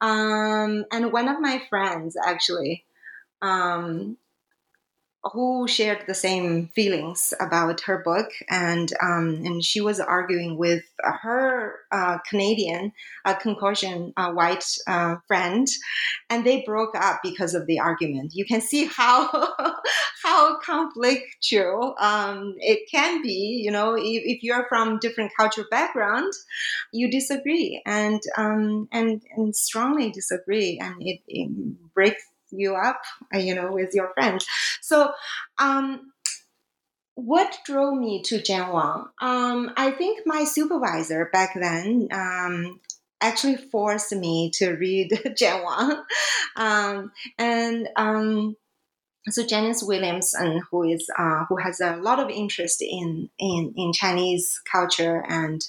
[0.00, 2.84] Um, and one of my friends actually
[3.40, 4.16] um,
[5.32, 10.84] who shared the same feelings about her book, and um, and she was arguing with
[11.02, 12.92] her uh, Canadian
[13.24, 13.34] uh,
[14.16, 15.66] uh, white uh, friend,
[16.30, 18.32] and they broke up because of the argument.
[18.34, 19.28] You can see how
[20.22, 23.60] how conflictual um, it can be.
[23.64, 26.32] You know, if, if, you're from different cultural background,
[26.92, 31.50] you disagree and um, and and strongly disagree, and it, it
[31.94, 33.00] breaks you up,
[33.34, 34.46] uh, you know, with your friends.
[34.86, 35.12] So,
[35.58, 36.12] um,
[37.16, 39.06] what drove me to Jan Wang?
[39.20, 42.78] Um, I think my supervisor back then um,
[43.20, 46.02] actually forced me to read Jan Wang,
[46.54, 48.56] um, and um,
[49.28, 53.92] so Janice Williamson, who is uh, who has a lot of interest in in, in
[53.92, 55.66] Chinese culture and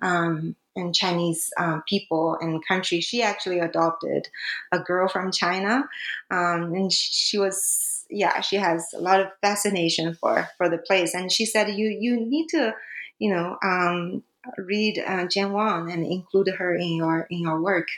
[0.00, 3.02] um, and Chinese uh, people and country.
[3.02, 4.28] She actually adopted
[4.72, 5.86] a girl from China,
[6.30, 11.14] um, and she was yeah she has a lot of fascination for for the place.
[11.14, 12.74] And she said you you need to
[13.18, 14.22] you know um,
[14.58, 17.88] read uh, Jan Wang and include her in your in your work.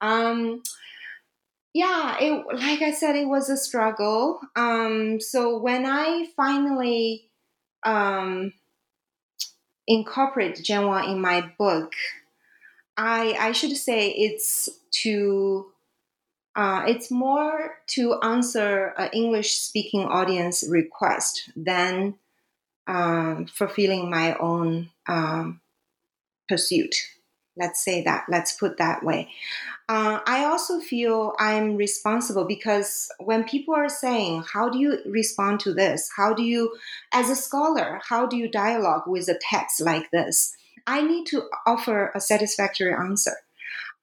[0.00, 0.62] Um,
[1.72, 4.40] yeah, it like I said, it was a struggle.
[4.54, 7.30] Um, so when I finally
[7.84, 8.52] um,
[9.86, 11.92] incorporate Jan Wang in my book,
[12.96, 14.68] I I should say it's
[15.02, 15.73] to
[16.56, 22.14] uh, it's more to answer an English speaking audience request than
[22.86, 25.60] um, fulfilling my own um,
[26.48, 26.94] pursuit.
[27.56, 28.24] Let's say that.
[28.28, 29.30] Let's put that way.
[29.88, 35.60] Uh, I also feel I'm responsible because when people are saying, How do you respond
[35.60, 36.10] to this?
[36.16, 36.76] How do you,
[37.12, 40.56] as a scholar, how do you dialogue with a text like this?
[40.86, 43.36] I need to offer a satisfactory answer.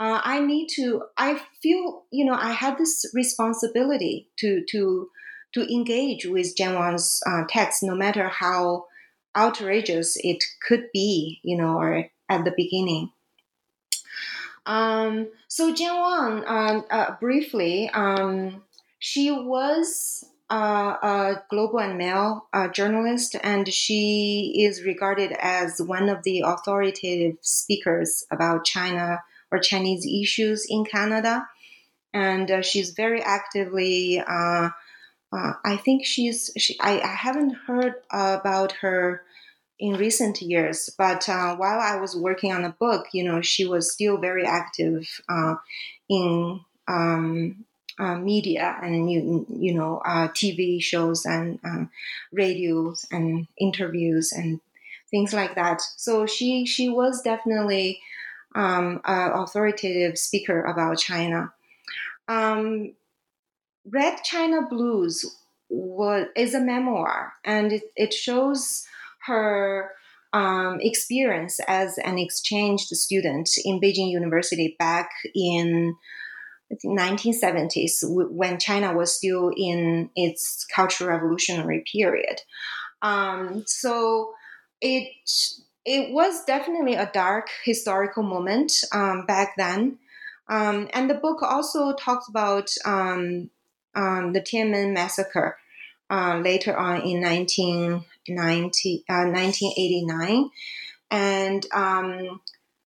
[0.02, 5.10] Uh, I need to, I feel, you know, I have this responsibility to, to,
[5.54, 8.86] to engage with Jan Wang's uh, text, no matter how
[9.38, 13.12] outrageous it could be, you know, or at the beginning.
[14.66, 18.64] Um, so Jan Wang, um, uh, briefly, um,
[18.98, 26.10] she was uh, a Globe and Mail uh, journalist, and she is regarded as one
[26.10, 29.20] of the authoritative speakers about China
[29.52, 31.48] or Chinese issues in Canada.
[32.14, 34.20] And uh, she's very actively.
[34.20, 34.70] Uh,
[35.34, 36.52] uh, I think she's.
[36.58, 39.24] She, I, I haven't heard about her
[39.82, 40.90] in recent years.
[40.98, 44.46] But uh, while I was working on the book, you know, she was still very
[44.46, 45.56] active uh,
[46.08, 47.66] in um,
[48.00, 51.86] uh, media and you, you know TV shows and uh,
[52.32, 54.60] radios and interviews and
[55.10, 55.82] things like that.
[55.98, 58.02] So she she was definitely
[58.56, 61.54] um, an authoritative speaker about China.
[62.28, 62.94] Um,
[63.86, 65.26] Red China Blues
[65.70, 68.86] was is a memoir, and it, it shows
[69.26, 69.92] her
[70.34, 75.96] um, experience as an exchange student in Beijing University back in
[76.72, 77.98] I think 1970s
[78.32, 82.40] when China was still in its cultural revolutionary period.
[83.02, 84.32] Um, so
[84.80, 85.10] it
[85.86, 89.98] it was definitely a dark historical moment um, back then.
[90.48, 93.50] Um, and the book also talks about um,
[93.96, 95.58] um, the Tiananmen massacre
[96.10, 100.50] uh, later on in 19 19, uh, 1989
[101.10, 102.40] and um,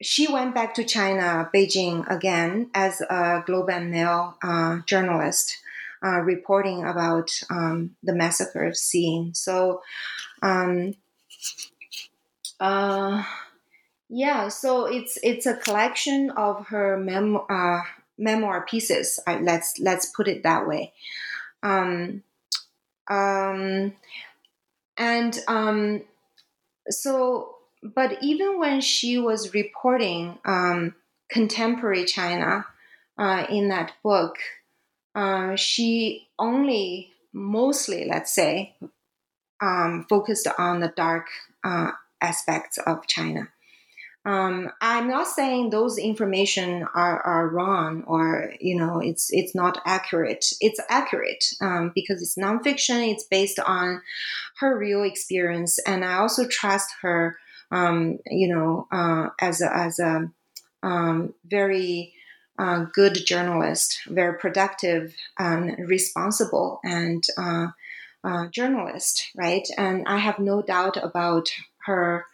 [0.02, 5.56] she went back to China, Beijing again as a Globe and Mail uh, journalist,
[6.04, 9.34] uh, reporting about the massacre scene.
[9.34, 9.80] So,
[10.42, 10.94] um,
[12.62, 13.24] uh,
[14.08, 17.80] yeah, so it's it's a collection of her mem- uh,
[18.16, 19.18] memoir pieces.
[19.26, 20.92] let's let's put it that way.
[21.64, 22.22] Um,
[23.10, 23.94] um,
[24.96, 26.02] and um,
[26.88, 30.94] so but even when she was reporting um,
[31.28, 32.64] contemporary China
[33.18, 34.36] uh, in that book,
[35.16, 38.76] uh, she only mostly, let's say,
[39.60, 41.26] um, focused on the dark
[41.64, 41.92] uh,
[42.22, 43.48] aspects of China.
[44.24, 49.82] Um, I'm not saying those information are, are wrong or you know it's it's not
[49.84, 50.46] accurate.
[50.60, 53.12] It's accurate um, because it's nonfiction.
[53.12, 54.00] It's based on
[54.60, 57.36] her real experience, and I also trust her
[57.72, 60.30] um, you know, uh, as a, as a
[60.82, 62.12] um, very
[62.58, 67.68] uh, good journalist, very productive and responsible and uh,
[68.22, 69.66] uh, journalist, right?
[69.78, 71.48] And I have no doubt about
[71.86, 72.26] her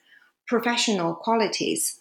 [0.46, 2.00] professional qualities.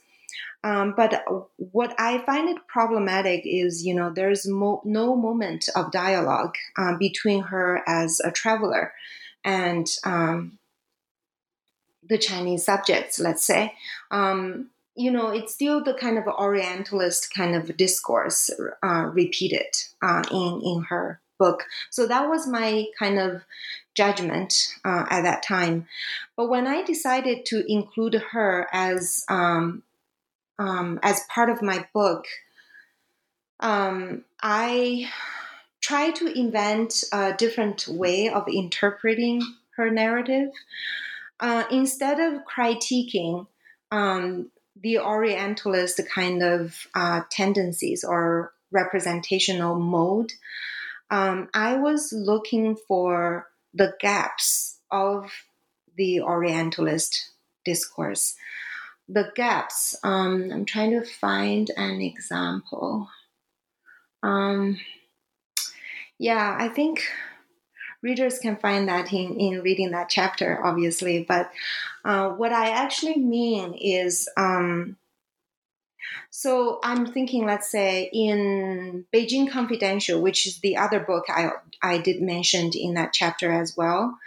[0.63, 1.23] Um, but
[1.57, 6.97] what I find it problematic is, you know, there's mo- no moment of dialogue uh,
[6.97, 8.93] between her as a traveler
[9.45, 10.57] and um,
[12.07, 13.73] the Chinese subjects, let's say,
[14.11, 18.49] um, you know, it's still the kind of Orientalist kind of discourse
[18.83, 19.67] uh, repeated
[20.01, 21.65] uh, in in her book.
[21.91, 23.43] So that was my kind of
[23.97, 25.87] judgment uh, at that time.
[26.37, 29.81] But when I decided to include her as um,
[30.59, 32.25] um, as part of my book,
[33.59, 35.09] um, I
[35.81, 39.41] try to invent a different way of interpreting
[39.77, 40.49] her narrative
[41.39, 43.47] uh, instead of critiquing
[43.91, 50.33] um, the Orientalist kind of uh, tendencies or representational mode,
[51.09, 55.31] um, I was looking for the gaps of
[55.95, 57.31] the Orientalist
[57.63, 58.35] discourse.
[59.09, 63.09] The gaps, um, I'm trying to find an example.
[64.21, 64.79] Um,
[66.17, 67.03] yeah, I think
[68.01, 71.23] readers can find that in, in reading that chapter, obviously.
[71.27, 71.51] But
[72.03, 74.97] uh, what I actually mean is um,
[76.29, 81.51] so I'm thinking, let's say, in Beijing Confidential, which is the other book I,
[81.81, 84.17] I did mention in that chapter as well.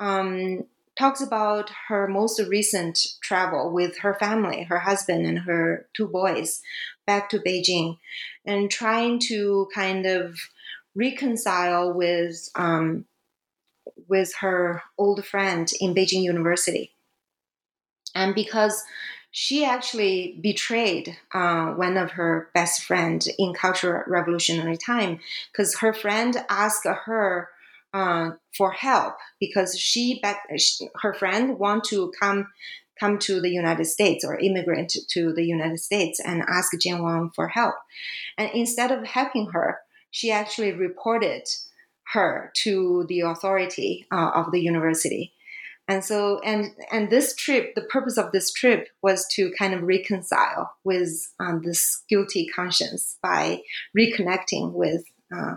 [0.00, 0.64] Um,
[0.98, 6.60] talks about her most recent travel with her family, her husband and her two boys,
[7.06, 7.98] back to Beijing,
[8.44, 10.38] and trying to kind of
[10.94, 13.04] reconcile with um,
[14.08, 16.92] with her old friend in Beijing University.
[18.14, 18.82] And because
[19.30, 25.20] she actually betrayed uh, one of her best friend in Cultural Revolutionary time,
[25.52, 27.48] because her friend asked her
[27.94, 30.22] uh, for help because she,
[31.02, 32.48] her friend want to come
[32.98, 37.30] come to the United States or immigrant to the United States and ask Jian Wang
[37.32, 37.76] for help.
[38.36, 39.78] And instead of helping her,
[40.10, 41.42] she actually reported
[42.12, 45.32] her to the authority uh, of the university
[45.88, 49.82] and so and and this trip the purpose of this trip was to kind of
[49.82, 53.62] reconcile with um, this guilty conscience by
[53.96, 55.02] reconnecting with
[55.34, 55.54] uh,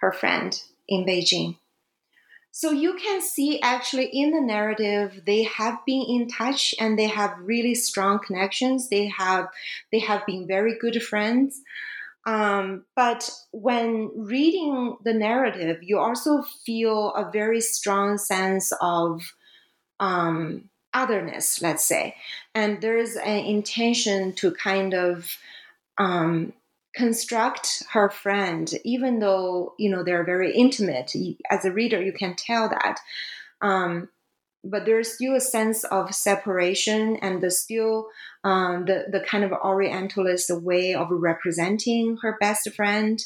[0.00, 1.56] her friend in beijing.
[2.50, 7.06] So you can see actually in the narrative they have been in touch and they
[7.06, 8.88] have really strong connections.
[8.88, 9.48] They have
[9.92, 11.60] they have been very good friends.
[12.26, 19.22] Um, but when reading the narrative, you also feel a very strong sense of
[20.00, 22.14] um, otherness, let's say.
[22.54, 25.36] And there's an intention to kind of
[25.98, 26.52] um,
[26.94, 31.12] construct her friend, even though, you know, they're very intimate.
[31.50, 32.98] As a reader, you can tell that.
[33.60, 34.08] Um,
[34.64, 38.08] but there's still a sense of separation and the still
[38.44, 43.24] um, the, the kind of orientalist way of representing her best friend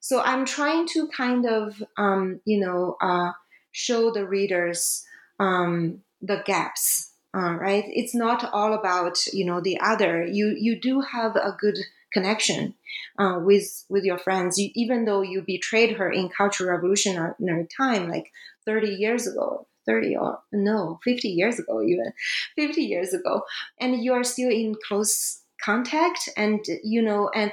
[0.00, 3.32] so i'm trying to kind of um, you know uh,
[3.72, 5.04] show the readers
[5.38, 7.84] um, the gaps uh, right?
[7.88, 10.24] It's not all about you know the other.
[10.24, 11.78] You you do have a good
[12.12, 12.74] connection
[13.18, 14.58] uh, with with your friends.
[14.58, 18.30] You, even though you betrayed her in cultural revolutionary time like
[18.66, 22.12] 30 years ago 30 or no 50 years ago even
[22.54, 23.42] 50 years ago
[23.80, 27.50] and you are still in close contact and you know and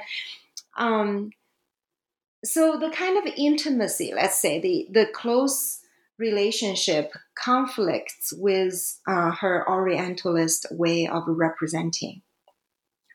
[0.76, 1.30] um
[2.44, 5.79] so the kind of intimacy let's say the the close
[6.20, 12.22] relationship conflicts with uh, her Orientalist way of representing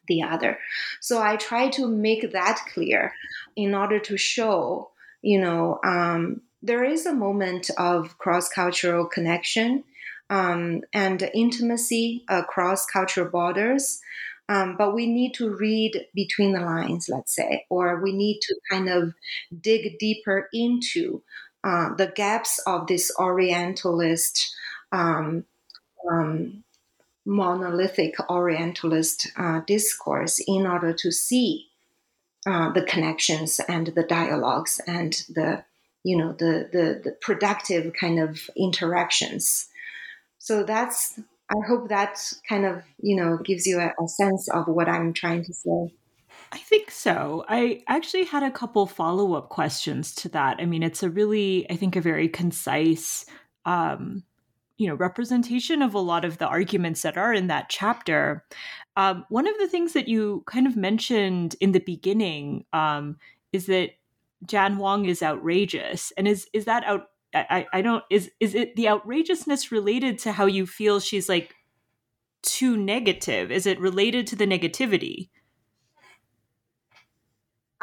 [0.08, 0.58] the other.
[1.00, 3.14] So I try to make that clear
[3.56, 4.92] in order to show,
[5.22, 9.84] you know, um, there is a moment of cross cultural connection
[10.30, 14.02] um, and intimacy across cultural borders.
[14.48, 18.56] Um, but we need to read between the lines, let's say, or we need to
[18.70, 19.14] kind of
[19.60, 21.24] dig deeper into
[21.66, 24.56] uh, the gaps of this Orientalist,
[24.92, 25.46] um,
[26.10, 26.64] um,
[27.26, 31.68] monolithic Orientalist uh, discourse in order to see
[32.46, 35.64] uh, the connections and the dialogues and the
[36.04, 39.68] you know the, the the productive kind of interactions.
[40.38, 44.68] So that's i hope that kind of you know gives you a, a sense of
[44.68, 45.94] what i'm trying to say
[46.52, 47.44] I think so.
[47.50, 50.58] I actually had a couple follow up questions to that.
[50.60, 53.26] I mean, it's a really, I think, a very concise,
[53.66, 54.24] um,
[54.78, 58.46] you know, representation of a lot of the arguments that are in that chapter.
[58.96, 63.18] Um, one of the things that you kind of mentioned in the beginning um,
[63.52, 63.92] is that
[64.46, 67.10] Jan Wong is outrageous, and is is that out?
[67.34, 71.56] I, I don't is is it the outrageousness related to how you feel she's like
[72.44, 73.52] too negative?
[73.52, 75.30] Is it related to the negativity?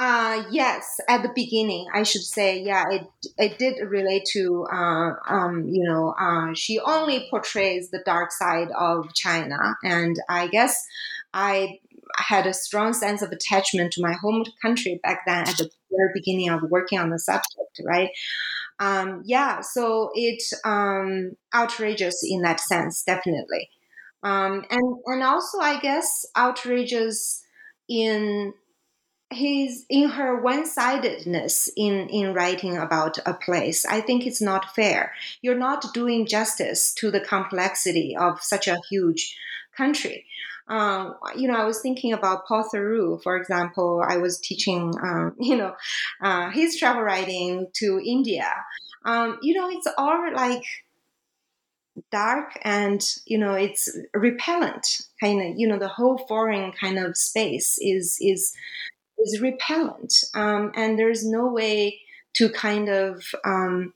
[0.05, 3.07] Uh, yes, at the beginning, I should say, yeah, it
[3.39, 8.71] it did relate to, uh, um, you know, uh, she only portrays the dark side
[8.77, 10.75] of China, and I guess
[11.33, 11.79] I
[12.17, 16.11] had a strong sense of attachment to my home country back then at the very
[16.13, 18.11] beginning of working on the subject, right?
[18.81, 23.71] Um, yeah, so it's um, outrageous in that sense, definitely,
[24.25, 27.45] um, and and also I guess outrageous
[27.89, 28.55] in
[29.33, 35.13] his in her one-sidedness in in writing about a place i think it's not fair
[35.41, 39.37] you're not doing justice to the complexity of such a huge
[39.77, 40.25] country
[40.69, 44.03] um, you know, I was thinking about Paul Theroux, for example.
[44.07, 45.75] I was teaching, um, you know,
[46.23, 48.47] uh, his travel writing to India.
[49.05, 50.65] Um, you know, it's all like
[52.11, 54.87] dark and you know it's repellent
[55.21, 58.53] kind of you know the whole foreign kind of space is is
[59.23, 62.01] is repellent, um, and there's no way
[62.35, 63.95] to kind of um,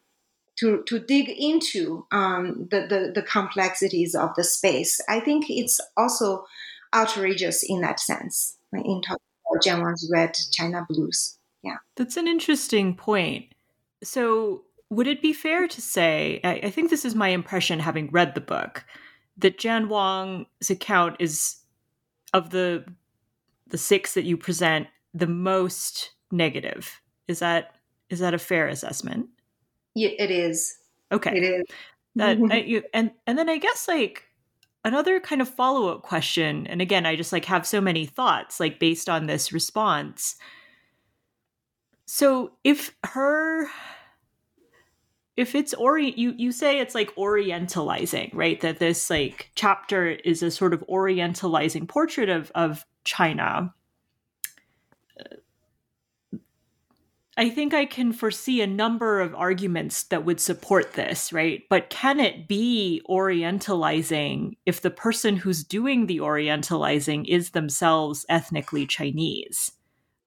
[0.58, 5.00] to to dig into um, the, the, the complexities of the space.
[5.08, 6.46] I think it's also
[6.94, 8.56] outrageous in that sense.
[8.72, 13.46] In talking about Jan Wang's Red China Blues, yeah, that's an interesting point.
[14.02, 16.40] So, would it be fair to say?
[16.44, 18.84] I, I think this is my impression, having read the book,
[19.38, 21.56] that Jan Wang's account is
[22.34, 22.84] of the
[23.68, 27.00] the six that you present the most negative.
[27.26, 27.74] Is that
[28.10, 29.28] is that a fair assessment?
[29.94, 30.76] Yeah, it is.
[31.10, 31.36] Okay.
[31.36, 31.64] It is.
[32.16, 32.52] That mm-hmm.
[32.52, 34.24] I, you, and and then I guess like
[34.84, 38.60] another kind of follow up question, and again, I just like have so many thoughts
[38.60, 40.36] like based on this response.
[42.06, 43.68] So if her
[45.36, 50.42] if it's orient you you say it's like orientalizing right that this like chapter is
[50.42, 53.74] a sort of orientalizing portrait of of china
[57.38, 61.64] I think I can foresee a number of arguments that would support this, right?
[61.68, 68.86] But can it be Orientalizing if the person who's doing the Orientalizing is themselves ethnically
[68.86, 69.72] Chinese?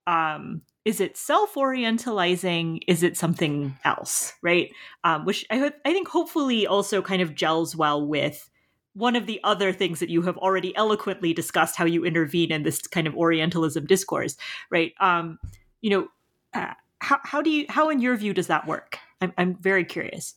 [0.05, 2.81] Um, is it self Orientalizing?
[2.87, 4.71] Is it something else, right?
[5.03, 8.49] Um, which I, I think hopefully also kind of gels well with
[8.93, 12.63] one of the other things that you have already eloquently discussed how you intervene in
[12.63, 14.35] this kind of Orientalism discourse,
[14.69, 14.93] right?
[14.99, 15.39] Um,
[15.81, 16.07] you know,
[16.53, 18.97] uh, how, how do you how in your view does that work?
[19.21, 20.35] I'm, I'm very curious.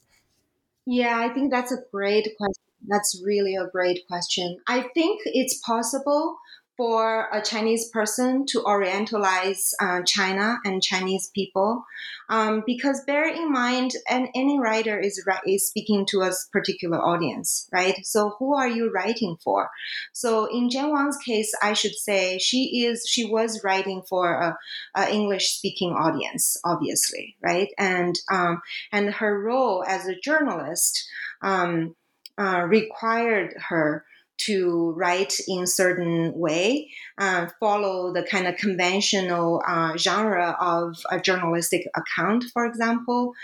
[0.85, 4.59] Yeah i think that's a great question that's really a great question.
[4.67, 6.37] I think it's possible
[6.77, 11.85] for a Chinese person to orientalize uh, China and Chinese people,
[12.29, 17.69] um, because bear in mind, and any writer is is speaking to a particular audience,
[17.73, 17.95] right?
[18.05, 19.69] So who are you writing for?
[20.13, 24.57] So in Jan Wang's case, I should say she is she was writing for a,
[24.97, 27.69] a English speaking audience, obviously, right?
[27.79, 31.07] And um, and her role as a journalist
[31.43, 31.95] um,
[32.39, 34.05] uh, required her
[34.47, 41.21] to write in certain way, uh, follow the kind of conventional uh, genre of a
[41.21, 43.35] journalistic account, for example,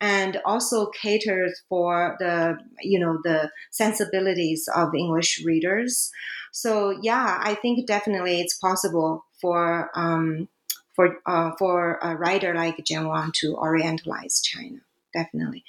[0.00, 6.10] and also caters for the you know the sensibilities of English readers.
[6.52, 10.48] So yeah, I think definitely it's possible for um,
[10.94, 14.80] for uh, for a writer like Jan Wang to orientalize China.
[15.14, 15.64] Definitely.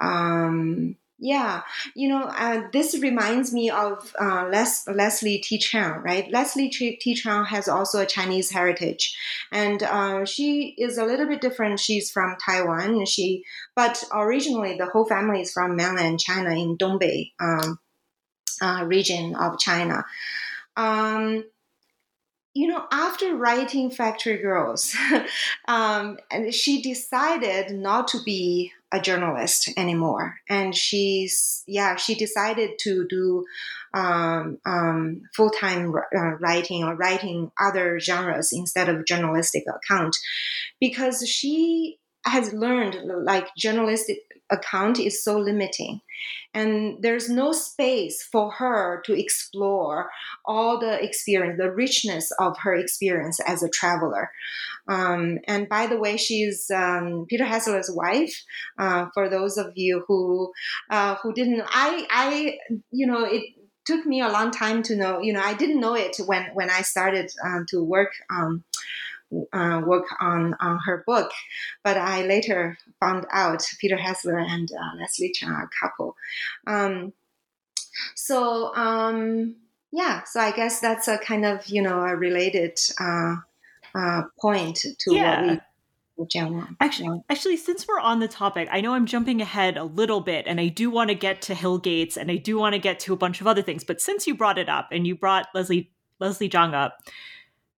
[0.00, 1.62] um, yeah,
[1.94, 5.56] you know, uh, this reminds me of uh, Les- Leslie T.
[5.56, 6.28] Chang, right?
[6.32, 7.14] Leslie T.
[7.14, 9.16] Chang has also a Chinese heritage,
[9.52, 11.78] and uh, she is a little bit different.
[11.78, 13.06] She's from Taiwan.
[13.06, 13.44] She,
[13.76, 17.78] but originally the whole family is from mainland China in Dongbei um,
[18.60, 20.04] uh, region of China.
[20.76, 21.44] Um,
[22.54, 24.94] you know, after writing Factory Girls,
[25.68, 32.72] um, and she decided not to be a journalist anymore, and she's yeah, she decided
[32.80, 33.44] to do
[33.94, 40.14] um, um, full time uh, writing or writing other genres instead of journalistic account,
[40.78, 44.18] because she has learned like journalistic
[44.52, 46.00] account is so limiting.
[46.54, 50.10] And there's no space for her to explore
[50.44, 54.30] all the experience the richness of her experience as a traveler.
[54.88, 58.34] Um, and by the way she's um, peter hessler's wife
[58.78, 60.52] uh, for those of you who
[60.90, 62.58] uh, who didn't i i
[62.90, 63.44] you know it
[63.84, 66.68] took me a long time to know you know i didn't know it when when
[66.68, 68.64] i started um, to work um,
[69.52, 71.30] uh, work on, on her book.
[71.82, 76.16] But I later found out Peter Hessler and uh, Leslie Chang are a couple.
[76.66, 77.12] Um,
[78.14, 79.56] so um,
[79.90, 83.36] yeah, so I guess that's a kind of you know a related uh,
[83.94, 85.42] uh point to yeah.
[85.42, 85.60] what we.
[86.80, 90.46] Actually, actually, since we're on the topic, I know I'm jumping ahead a little bit,
[90.46, 93.00] and I do want to get to Hill Gates, and I do want to get
[93.00, 93.82] to a bunch of other things.
[93.82, 96.98] But since you brought it up, and you brought Leslie Leslie Chang up,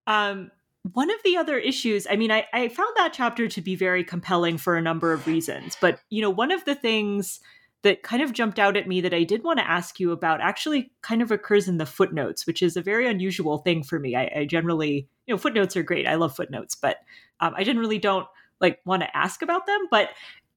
[0.06, 0.50] um,
[0.92, 4.04] one of the other issues, I mean, I, I found that chapter to be very
[4.04, 5.76] compelling for a number of reasons.
[5.80, 7.40] But, you know, one of the things
[7.82, 10.40] that kind of jumped out at me that I did want to ask you about
[10.40, 14.14] actually kind of occurs in the footnotes, which is a very unusual thing for me.
[14.14, 16.06] I, I generally, you know, footnotes are great.
[16.06, 16.98] I love footnotes, but
[17.40, 18.26] um, I generally don't
[18.60, 19.86] like want to ask about them.
[19.90, 20.10] But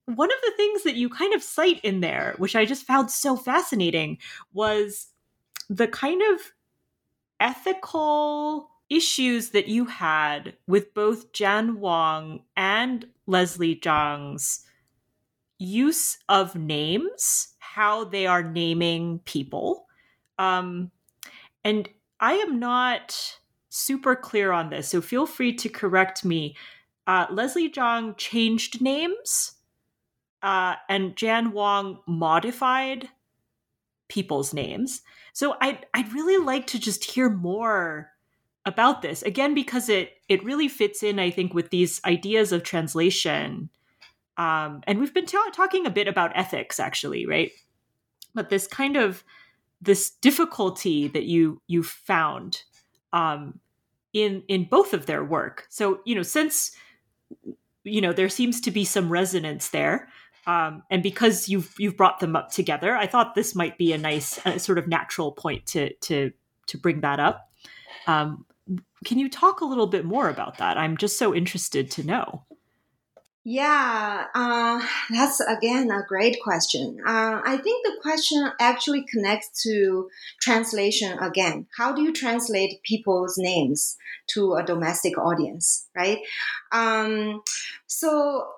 [0.06, 3.12] one of the things that you kind of cite in there, which I just found
[3.12, 4.20] so fascinating,
[4.54, 5.08] was
[5.70, 6.42] the kind of
[7.40, 14.66] ethical issues that you had with both Jan Wong and Leslie Chang's
[15.60, 19.88] use of names, how they are naming people.
[20.40, 20.92] Um,
[21.64, 26.56] and I am not super clear on this, so feel free to correct me.
[27.06, 29.54] Uh, Leslie Chang changed names,
[30.44, 33.10] uh, and Jan Wong modified
[34.08, 35.02] people's names.
[35.34, 38.12] So I'd, I'd really like to just hear more
[38.68, 42.64] about this again because it it really fits in i think with these ideas of
[42.64, 43.70] translation.
[44.38, 47.52] Um, and we've been ta- talking a bit about ethics actually right?
[48.36, 49.24] But this kind of
[49.82, 52.64] this difficulty that you you found
[53.14, 53.60] um,
[54.14, 55.66] in in both of their work.
[55.70, 56.72] So you know since
[57.84, 60.10] you know there seems to be some resonance there
[60.46, 63.98] um, and because you've you've brought them up together i thought this might be a
[63.98, 66.32] nice uh, sort of natural point to to
[66.68, 67.50] to bring that up.
[68.06, 68.46] Um,
[69.06, 70.78] can you talk a little bit more about that?
[70.78, 72.44] I'm just so interested to know.
[73.50, 76.98] Yeah, uh, that's again a great question.
[77.08, 80.10] Uh, I think the question actually connects to
[80.42, 81.68] translation again.
[81.78, 83.96] How do you translate people's names
[84.34, 86.20] to a domestic audience, right?
[86.74, 87.42] Um,
[87.86, 88.50] so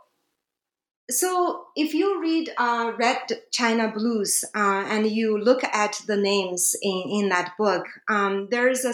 [1.11, 3.17] so if you read uh, Red
[3.51, 8.67] China Blues uh, and you look at the names in, in that book, um, there
[8.67, 8.93] is a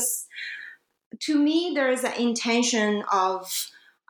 [1.22, 3.48] to me, there is an intention of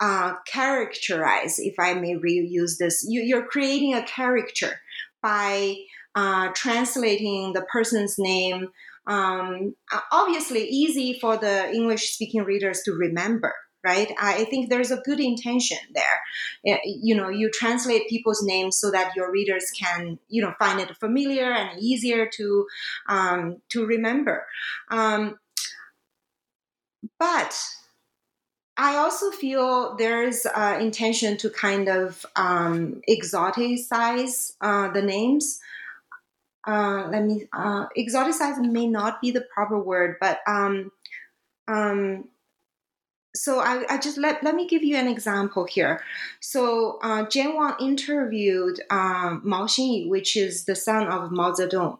[0.01, 3.06] uh, characterize, if I may reuse this.
[3.08, 4.80] You, are creating a character
[5.22, 5.76] by
[6.16, 8.70] uh, translating the person's name.
[9.08, 9.76] Um,
[10.12, 13.53] obviously, easy for the English speaking readers to remember.
[13.84, 16.74] Right, I think there's a good intention there.
[16.84, 20.97] You know, you translate people's names so that your readers can, you know, find it
[20.97, 22.66] familiar and easier to
[23.08, 24.47] um, to remember.
[24.89, 25.38] Um,
[27.20, 27.55] but
[28.78, 35.61] I also feel there's uh, intention to kind of um, exoticize uh, the names.
[36.68, 40.91] Uh, let me uh, exoticize may not be the proper word, but um,
[41.68, 42.28] um,
[43.36, 46.01] so I, I, just let, let me give you an example here.
[46.39, 51.99] So uh, Jan Wang interviewed um, Mao Xinyu, which is the son of Mao Zedong.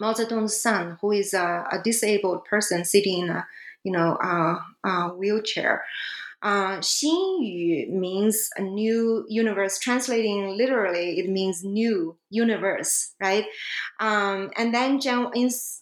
[0.00, 3.46] Mao Zedong's son, who is a, a disabled person sitting in a
[3.86, 5.84] you know, uh, uh, wheelchair.
[6.42, 9.78] Uh, 新宇 means a new universe.
[9.78, 13.46] Translating literally, it means new universe, right?
[14.00, 15.30] Um, and then Jen,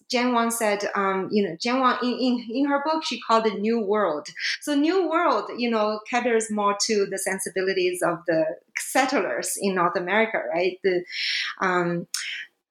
[0.09, 3.47] Jen Wang said, um, you know, Jen Wang in, in, in her book, she called
[3.47, 4.29] it New World.
[4.61, 8.45] So New World, you know, caters more to the sensibilities of the
[8.79, 10.79] settlers in North America, right?
[10.85, 11.05] The,
[11.61, 12.07] um,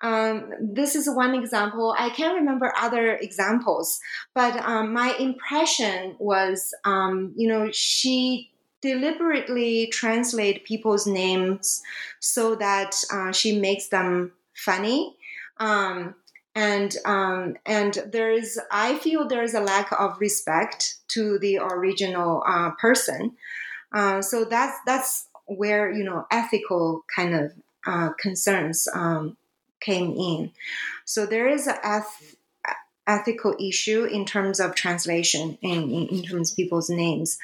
[0.04, 1.96] um, this is one example.
[1.98, 4.02] I can't remember other examples,
[4.36, 8.52] but um, my impression was, um, you know, she
[8.82, 11.82] deliberately translate people's names
[12.20, 15.16] so that uh, she makes them funny.
[15.58, 16.16] Um,
[16.54, 21.60] and um, and there is, I feel there is a lack of respect to the
[21.60, 23.38] original uh, person.
[23.94, 27.54] Uh, so that's that's where you know ethical kind of
[27.88, 29.38] uh, concerns um,
[29.84, 30.52] came in.
[31.06, 32.36] So there is an eth-
[33.06, 37.38] ethical issue in terms of translation in, in, terms of people's names.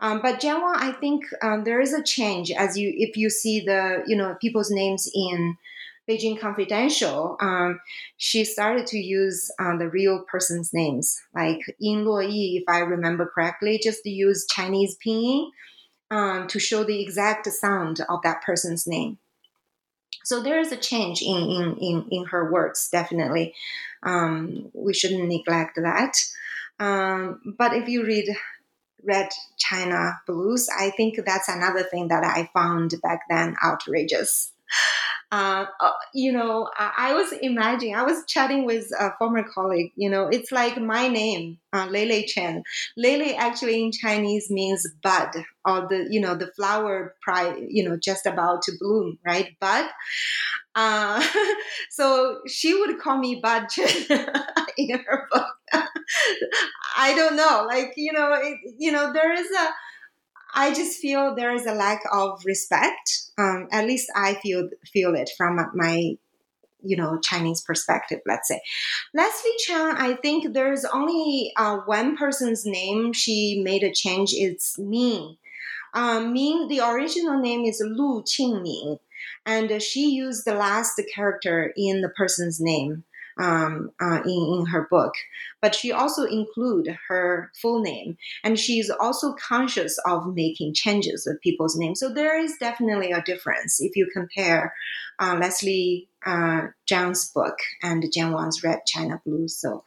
[0.00, 3.60] Um, but Jianwang, I think um, there is a change as you if you see
[3.60, 5.56] the you know people's names in
[6.08, 7.80] Beijing Confidential, um,
[8.16, 12.80] she started to use uh, the real person's names, like Yin Luo Yi, if I
[12.80, 15.50] remember correctly, just use Chinese pinyin
[16.10, 19.18] um, to show the exact sound of that person's name.
[20.24, 23.54] So there is a change in, in, in, in her words definitely.
[24.02, 26.16] Um, we shouldn't neglect that.
[26.78, 28.26] Um, but if you read
[29.04, 34.52] Red China Blues, I think that's another thing that I found back then outrageous.
[35.32, 39.90] Uh, uh, you know, I, I, was imagining, I was chatting with a former colleague,
[39.96, 42.62] you know, it's like my name, uh, Lele Chen.
[42.98, 45.30] Lele actually in Chinese means bud
[45.64, 49.58] or the, you know, the flower, pri- you know, just about to bloom, right?
[49.58, 49.88] Bud.
[50.74, 51.26] Uh,
[51.90, 53.88] so she would call me Bud Chen
[54.76, 55.46] in her book.
[56.96, 59.68] I don't know, like, you know, it, you know, there is a,
[60.54, 63.30] I just feel there is a lack of respect.
[63.38, 66.16] Um, at least I feel feel it from my
[66.82, 68.20] you know Chinese perspective.
[68.26, 68.60] Let's say
[69.14, 69.94] Leslie Chang.
[69.96, 74.32] I think there's only uh, one person's name she made a change.
[74.34, 75.36] It's Ming.
[75.94, 76.68] Um, Ming.
[76.68, 78.98] The original name is Lu Qingming,
[79.46, 83.04] and she used the last character in the person's name
[83.38, 85.14] um, uh, in, in her book.
[85.60, 91.40] But she also include her full name, and she's also conscious of making changes with
[91.40, 92.00] people's names.
[92.00, 94.74] So there is definitely a difference if you compare
[95.18, 96.68] uh, Leslie uh,
[97.34, 99.48] book and Jen Wang's Red China Blue.
[99.48, 99.84] So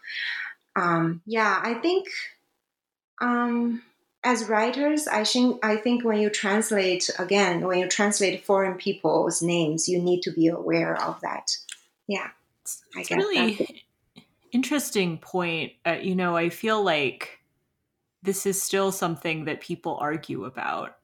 [0.76, 2.08] um, yeah, I think.
[3.22, 3.82] Um,
[4.26, 9.42] as writers, I think I think when you translate again, when you translate foreign people's
[9.42, 11.52] names, you need to be aware of that.
[12.08, 12.30] Yeah.
[12.96, 13.86] I guess really
[14.52, 15.74] interesting point.
[15.86, 17.40] Uh, you know, I feel like
[18.24, 20.98] this is still something that people argue about.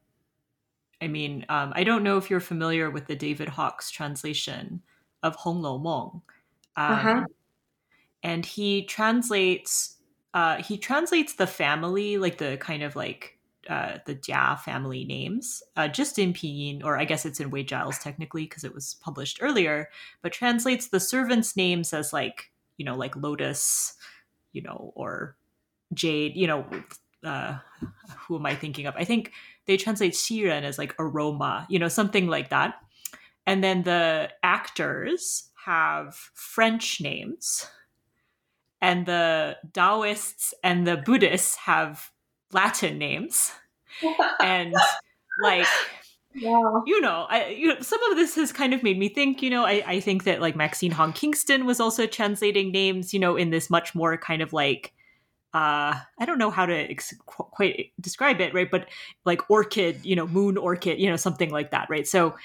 [1.01, 4.81] I mean, um, I don't know if you're familiar with the David Hawkes translation
[5.23, 6.21] of Hong Lou Meng.
[6.77, 7.25] Um, uh-huh.
[8.23, 9.97] And he translates
[10.33, 13.37] uh, he translates the family, like the kind of like
[13.69, 17.67] uh, the Jia family names, uh, just in Pinyin, or I guess it's in Wade
[17.67, 19.89] Giles technically because it was published earlier,
[20.21, 23.95] but translates the servants' names as like, you know, like Lotus,
[24.51, 25.35] you know, or
[25.93, 26.65] Jade, you know,
[27.23, 27.57] uh,
[28.27, 28.95] who am I thinking of?
[28.95, 29.31] I think
[29.65, 32.75] they translate Xiren as like aroma, you know, something like that.
[33.45, 37.67] And then the actors have French names,
[38.81, 42.09] and the Taoists and the Buddhists have
[42.53, 43.51] Latin names.
[44.41, 44.73] and
[45.41, 45.67] like
[46.33, 46.81] yeah.
[46.85, 49.49] you know, I you know, some of this has kind of made me think, you
[49.49, 53.35] know, I, I think that like Maxine Hong Kingston was also translating names, you know,
[53.35, 54.93] in this much more kind of like
[55.53, 58.71] uh I don't know how to ex- quite describe it, right?
[58.71, 58.87] But
[59.25, 62.07] like orchid, you know, moon orchid, you know, something like that, right?
[62.07, 62.35] So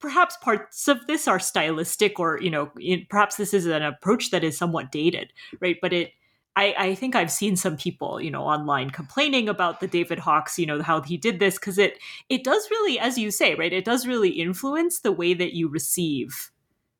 [0.00, 2.70] perhaps parts of this are stylistic or you know
[3.08, 6.12] perhaps this is an approach that is somewhat dated right but it
[6.58, 10.58] I, I think I've seen some people, you know, online complaining about the David Hawkes,
[10.58, 13.72] you know, how he did this because it it does really, as you say, right,
[13.72, 16.50] it does really influence the way that you receive.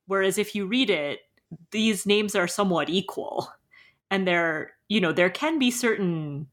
[0.07, 1.19] Whereas if you read it,
[1.73, 3.53] these names are somewhat equal,
[4.13, 6.47] and there, you know, there can be certain,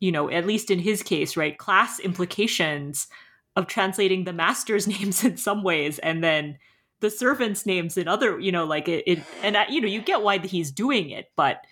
[0.00, 3.06] you know, at least in his case, right, class implications
[3.54, 6.58] of translating the master's names in some ways, and then
[6.98, 10.22] the servants' names in other, you know, like it, it and you know, you get
[10.22, 11.64] why he's doing it, but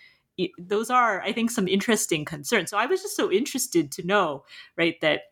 [0.58, 4.44] those are i think some interesting concerns so i was just so interested to know
[4.76, 5.22] right that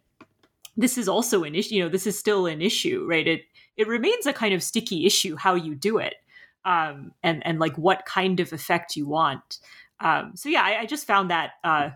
[0.76, 3.42] this is also an issue you know this is still an issue right it
[3.76, 6.14] it remains a kind of sticky issue how you do it
[6.64, 9.58] um, and and like what kind of effect you want
[10.00, 11.90] um, so yeah I, I, just found that uh,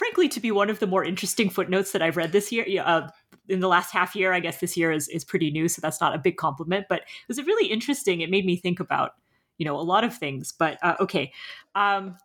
[0.00, 2.64] frankly to be one of the more interesting footnotes that I've read this year.
[2.82, 3.08] Uh,
[3.50, 6.00] in the last half year, I guess this year is is pretty new, so that's
[6.00, 6.86] not a big compliment.
[6.88, 8.22] But it was really interesting.
[8.22, 9.12] It made me think about
[9.60, 10.52] you know a lot of things.
[10.58, 11.32] But uh, okay,
[11.76, 12.16] um,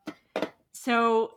[0.71, 1.31] so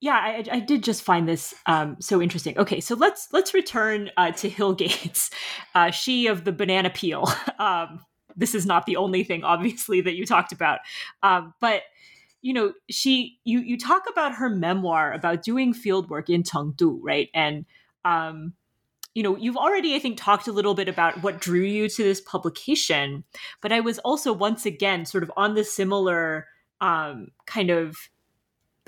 [0.00, 2.56] yeah, I, I, did just find this um, so interesting.
[2.56, 5.30] Okay, so let's let's return uh, to Hill Gates,
[5.74, 7.30] uh, she of the banana peel.
[7.58, 8.00] Um,
[8.36, 10.78] this is not the only thing, obviously, that you talked about,
[11.24, 11.82] um, but
[12.40, 17.00] you know, she you you talk about her memoir about doing field work in Chengdu,
[17.02, 17.28] right?
[17.34, 17.66] And
[18.04, 18.52] um,
[19.18, 22.02] you know, you've already, I think, talked a little bit about what drew you to
[22.04, 23.24] this publication,
[23.60, 26.46] but I was also once again sort of on the similar
[26.80, 27.96] um, kind of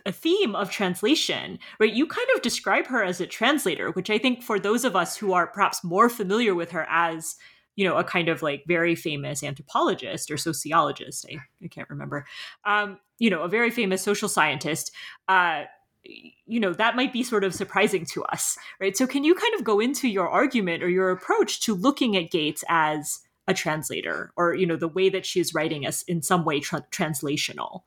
[0.07, 1.93] a theme of translation, right?
[1.93, 5.17] You kind of describe her as a translator, which I think for those of us
[5.17, 7.35] who are perhaps more familiar with her as,
[7.75, 12.25] you know, a kind of like very famous anthropologist or sociologist, I, I can't remember,
[12.65, 14.93] um, you know, a very famous social scientist,
[15.27, 15.65] uh,
[16.05, 18.97] you know, that might be sort of surprising to us, right?
[18.97, 22.31] So can you kind of go into your argument or your approach to looking at
[22.31, 26.23] Gates as a translator or, you know, the way that she is writing as in
[26.23, 27.83] some way tra- translational?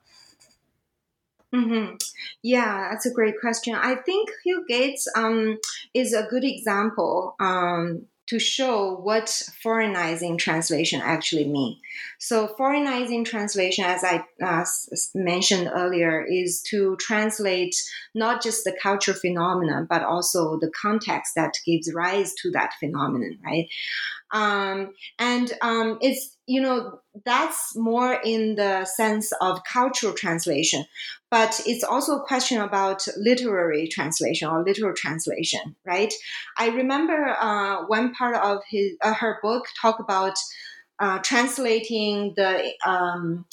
[1.54, 1.96] Mm-hmm.
[2.42, 3.76] Yeah, that's a great question.
[3.76, 5.60] I think Hill Gates um,
[5.94, 9.30] is a good example um, to show what
[9.62, 11.78] foreignizing translation actually mean.
[12.20, 14.64] So foreignizing translation, as I uh,
[15.14, 17.76] mentioned earlier, is to translate
[18.16, 23.40] not just the cultural phenomenon, but also the context that gives rise to that phenomenon,
[23.44, 23.68] right?
[24.34, 30.86] Um, and um, it's you know that's more in the sense of cultural translation
[31.30, 36.14] but it's also a question about literary translation or literal translation right?
[36.58, 40.36] I remember uh, one part of his uh, her book talk about
[41.00, 43.46] uh, translating the um,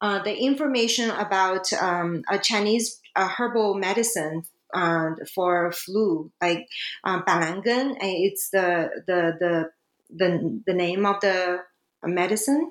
[0.00, 4.42] uh, the information about um, a chinese herbal medicine
[4.74, 6.66] uh, for flu like
[7.04, 9.70] uh, banlangen it's the the the
[10.10, 11.58] the, the name of the
[12.04, 12.70] medicine.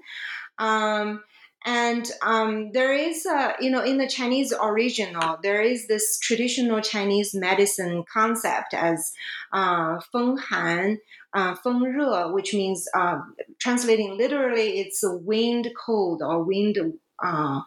[0.59, 1.23] Um,
[1.65, 6.81] and um, there is, a, you know, in the Chinese original, there is this traditional
[6.81, 9.13] Chinese medicine concept as
[9.53, 10.99] uh, feng han,
[11.33, 13.19] uh, feng re, which means uh,
[13.59, 16.77] translating literally, it's a wind cold or wind
[17.23, 17.61] uh,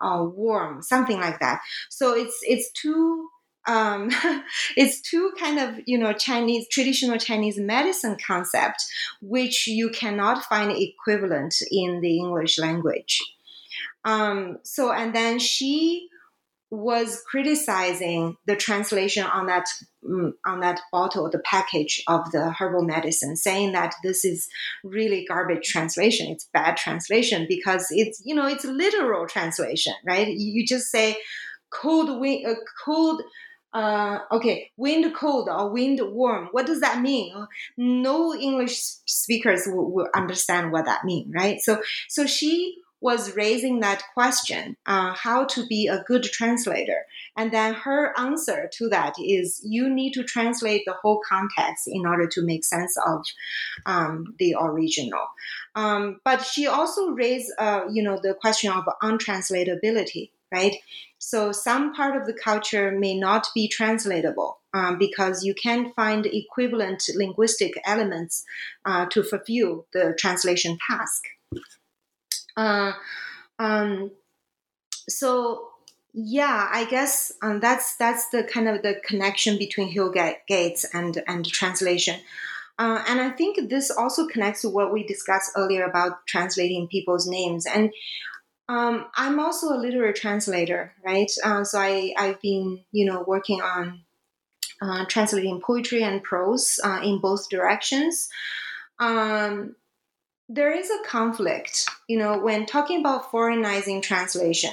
[0.00, 1.60] uh, warm, something like that.
[1.90, 3.28] So it's it's two
[3.66, 4.10] um,
[4.76, 8.84] it's two kind of you know Chinese traditional Chinese medicine concept,
[9.20, 13.20] which you cannot find equivalent in the English language.
[14.04, 16.08] Um, so and then she
[16.70, 19.66] was criticizing the translation on that
[20.04, 24.48] mm, on that bottle, the package of the herbal medicine, saying that this is
[24.82, 26.28] really garbage translation.
[26.28, 30.28] It's bad translation because it's you know it's literal translation, right?
[30.28, 31.16] You just say
[31.70, 32.54] cold wind, uh,
[32.84, 33.22] cold
[33.76, 36.48] uh, okay, wind cold or wind warm.
[36.52, 37.46] What does that mean?
[37.76, 41.60] No English speakers will, will understand what that means, right?
[41.60, 47.04] So, so she was raising that question, uh, how to be a good translator.
[47.36, 52.06] And then her answer to that is you need to translate the whole context in
[52.06, 53.26] order to make sense of
[53.84, 55.26] um, the original.
[55.74, 60.76] Um, but she also raised, uh, you know, the question of untranslatability, right?
[61.26, 66.24] So some part of the culture may not be translatable um, because you can't find
[66.24, 68.44] equivalent linguistic elements
[68.84, 71.24] uh, to fulfill the translation task.
[72.56, 72.92] Uh,
[73.58, 74.12] um,
[75.08, 75.70] so
[76.14, 80.12] yeah, I guess um, that's that's the kind of the connection between Hill
[80.46, 82.20] Gates and and translation.
[82.78, 87.26] Uh, and I think this also connects to what we discussed earlier about translating people's
[87.26, 87.66] names.
[87.66, 87.90] And
[88.68, 91.30] um, I'm also a literary translator, right?
[91.44, 94.02] Uh, so I, I've been, you know, working on
[94.82, 98.28] uh, translating poetry and prose uh, in both directions.
[98.98, 99.76] Um,
[100.48, 104.72] there is a conflict, you know, when talking about foreignizing translation.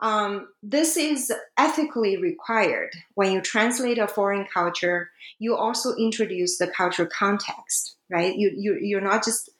[0.00, 2.90] Um, this is ethically required.
[3.14, 8.34] When you translate a foreign culture, you also introduce the cultural context, right?
[8.34, 9.50] You, you, you're not just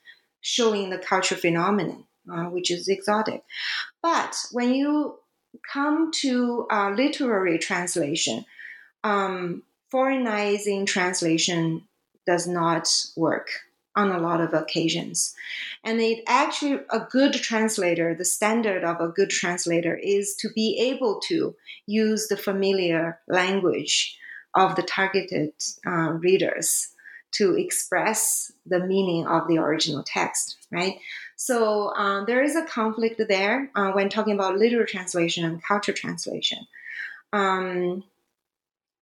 [0.41, 3.43] showing the cultural phenomenon uh, which is exotic.
[4.03, 5.19] But when you
[5.73, 8.45] come to uh, literary translation,
[9.05, 11.87] um, foreignizing translation
[12.27, 13.49] does not work
[13.97, 15.35] on a lot of occasions.
[15.83, 20.79] And it actually, a good translator, the standard of a good translator is to be
[20.93, 21.57] able to
[21.87, 24.17] use the familiar language
[24.55, 25.53] of the targeted
[25.87, 26.89] uh, readers
[27.33, 30.99] to express the meaning of the original text, right?
[31.41, 35.95] So um, there is a conflict there uh, when talking about literal translation and culture
[35.95, 36.67] translation.
[37.33, 38.05] Um,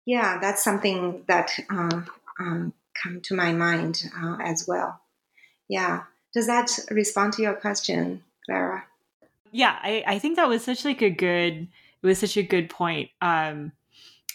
[0.05, 2.01] yeah, that's something that uh,
[2.41, 5.01] um, come to my mind uh, as well.
[5.69, 8.83] Yeah, does that respond to your question, Clara?
[9.53, 11.69] Yeah, I, I think that was such like a good.
[12.03, 13.11] It was such a good point.
[13.23, 13.71] Um,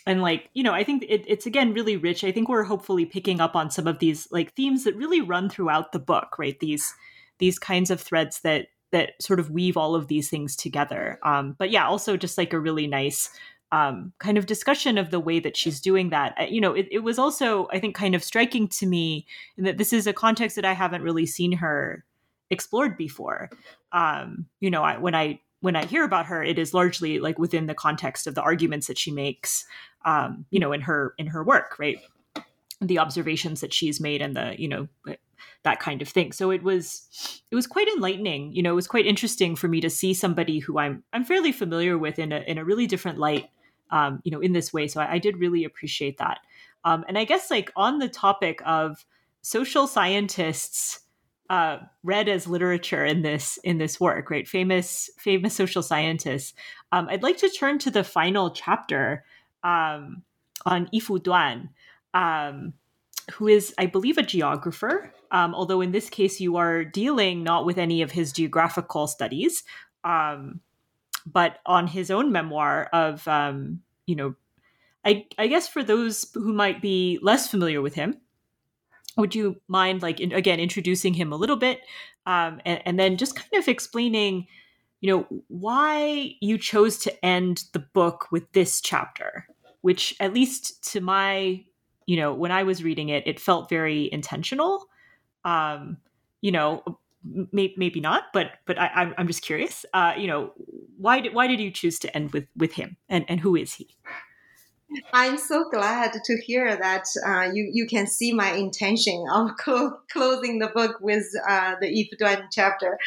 [0.08, 3.06] and like you know i think it, it's again really rich i think we're hopefully
[3.06, 6.62] picking up on some of these like themes that really run throughout the book right
[6.62, 6.95] these
[7.40, 11.56] these kinds of threads that that sort of weave all of these things together um,
[11.58, 13.30] but yeah also just like a really nice
[13.72, 16.36] um, kind of discussion of the way that she's doing that.
[16.40, 19.28] Uh, you know, it, it, was also, I think, kind of striking to me
[19.58, 22.04] that this is a context that I haven't really seen her
[22.50, 23.50] explored before.
[23.92, 27.38] Um, you know, I, when I when I hear about her, it is largely like
[27.38, 29.66] within the context of the arguments that she makes,
[30.06, 32.00] um, you know, in her in her work, right?
[32.82, 34.88] The observations that she's made and the you know
[35.64, 36.32] that kind of thing.
[36.32, 38.54] So it was it was quite enlightening.
[38.54, 41.52] You know, it was quite interesting for me to see somebody who I'm I'm fairly
[41.52, 43.50] familiar with in a in a really different light.
[43.92, 44.88] Um, you know, in this way.
[44.88, 46.42] So I, I did really appreciate that.
[46.84, 49.04] Um, and I guess like on the topic of
[49.42, 51.00] social scientists
[51.50, 54.48] uh, read as literature in this in this work, right?
[54.48, 56.54] Famous famous social scientists.
[56.92, 59.26] Um, I'd like to turn to the final chapter
[59.64, 60.22] um,
[60.66, 61.70] on Yi-Fu Tuan,
[62.14, 62.74] um,
[63.34, 65.14] who is, I believe, a geographer.
[65.32, 69.64] Um, although in this case, you are dealing not with any of his geographical studies,
[70.04, 70.60] um,
[71.26, 74.36] but on his own memoir of, um, you know,
[75.06, 78.16] I, I guess for those who might be less familiar with him,
[79.18, 81.82] would you mind like in, again introducing him a little bit
[82.26, 84.48] um, and, and, then just kind of explaining
[85.02, 89.48] you know why you chose to end the book with this chapter
[89.82, 91.64] which at least to my
[92.10, 94.88] you know when i was reading it it felt very intentional.
[95.45, 95.97] Um
[96.41, 96.70] you know
[97.51, 100.53] may, maybe not but but I, i'm just curious uh you know
[100.99, 102.97] why did why did you choose to end with with him?
[103.07, 103.95] And and who is he?
[105.14, 109.99] I'm so glad to hear that uh, you you can see my intention of clo-
[110.12, 112.97] closing the book with uh, the Yi-Fu Tuan chapter.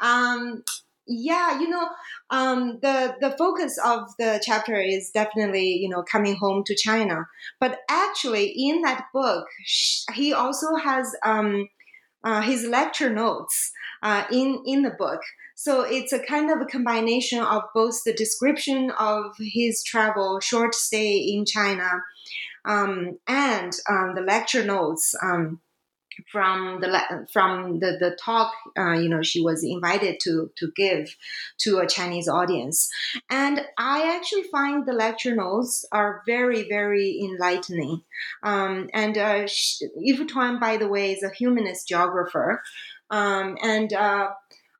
[0.00, 0.62] Um,
[1.06, 1.88] yeah, you know,
[2.30, 7.26] um, the the focus of the chapter is definitely you know coming home to China,
[7.60, 9.46] but actually in that book
[10.14, 11.68] he also has um,
[12.24, 13.72] uh, his lecture notes
[14.02, 15.20] uh, in in the book.
[15.54, 20.74] So it's a kind of a combination of both the description of his travel, short
[20.74, 21.88] stay in China,
[22.64, 25.60] um, and um, the lecture notes um,
[26.30, 28.52] from the from the the talk.
[28.78, 31.14] Uh, you know, she was invited to to give
[31.58, 32.90] to a Chinese audience,
[33.30, 38.02] and I actually find the lecture notes are very very enlightening.
[38.42, 39.46] Um, and uh,
[39.96, 42.62] Yi-Fu Tuan, by the way, is a humanist geographer,
[43.10, 44.30] um, and uh,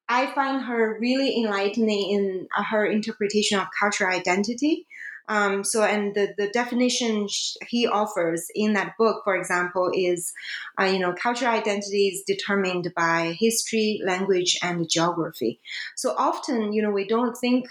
[0.09, 4.87] I find her really enlightening in uh, her interpretation of cultural identity.
[5.29, 7.29] Um, so, and the, the definition
[7.69, 10.33] he offers in that book, for example, is,
[10.81, 15.61] uh, you know, cultural identity is determined by history, language, and geography.
[15.97, 17.67] So often, you know, we don't think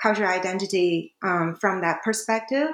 [0.00, 2.70] cultural identity um, from that perspective,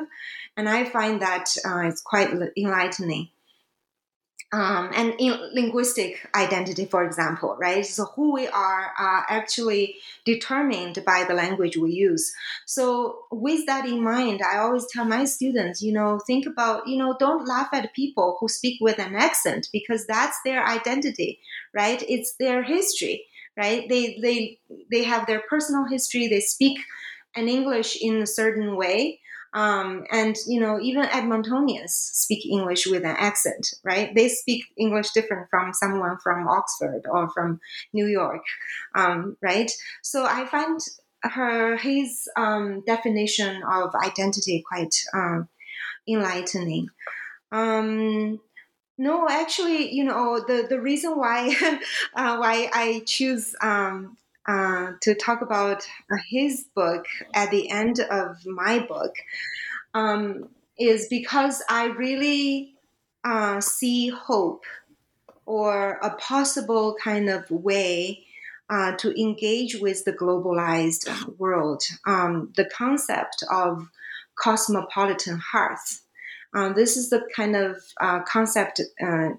[0.57, 3.29] and I find that uh, it's quite enlightening
[4.53, 7.85] um, and in linguistic identity, for example, right?
[7.85, 12.33] So who we are are actually determined by the language we use.
[12.65, 16.97] So with that in mind, I always tell my students, you know, think about, you
[16.97, 21.41] know, don't laugh at people who speak with an accent because that's their identity,
[21.75, 22.03] right?
[22.09, 23.27] It's their history,
[23.57, 23.89] right?
[23.89, 24.59] They they
[24.91, 26.29] they have their personal history.
[26.29, 26.79] They speak
[27.35, 29.21] an English in a certain way
[29.55, 34.13] um, and you know, even Edmontonians speak English with an accent, right?
[34.15, 37.61] They speak English different from someone from Oxford or from
[37.93, 38.43] New York,
[38.97, 39.71] um, right?
[40.03, 40.81] So I find
[41.23, 45.49] her his um, definition of identity quite um,
[46.09, 46.89] enlightening.
[47.53, 48.41] Um,
[48.99, 51.55] no, actually, you know the the reason why
[52.15, 58.01] uh, why I choose um, uh, to talk about uh, his book at the end
[58.01, 59.15] of my book
[59.95, 62.75] um, is because I really
[63.25, 64.65] uh, see hope
[65.47, 68.25] or a possible kind of way
[68.71, 71.83] uh, to engage with the globalized world.
[72.07, 73.89] Um, the concept of
[74.37, 76.03] cosmopolitan hearth.
[76.55, 79.31] Um, this is the kind of uh, concept uh,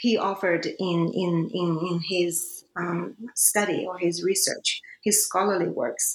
[0.00, 6.14] he offered in, in, in, in his um, study or his research, his scholarly works.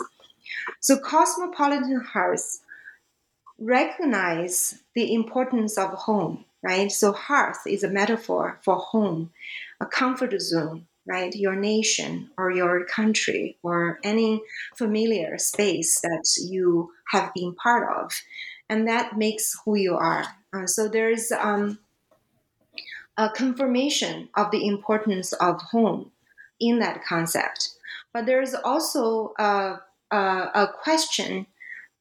[0.82, 2.62] So, cosmopolitan hearth
[3.60, 6.92] recognize the importance of home, right?
[6.92, 9.32] So, hearth is a metaphor for home,
[9.80, 11.34] a comfort zone, right?
[11.36, 14.42] Your nation or your country or any
[14.76, 18.12] familiar space that you have been part of.
[18.70, 20.26] and that makes who you are.
[20.52, 21.78] Uh, so there's um,
[23.18, 26.12] a confirmation of the importance of home
[26.68, 27.72] in that concept,
[28.14, 29.80] but there's also a,
[30.12, 31.48] a, a question,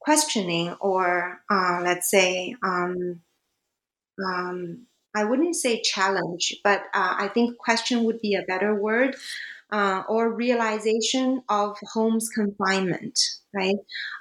[0.00, 3.20] questioning, or uh, let's say, um,
[4.24, 9.16] um, I wouldn't say challenge, but uh, I think question would be a better word
[9.72, 13.18] uh, or realization of home's confinement,
[13.52, 13.76] right?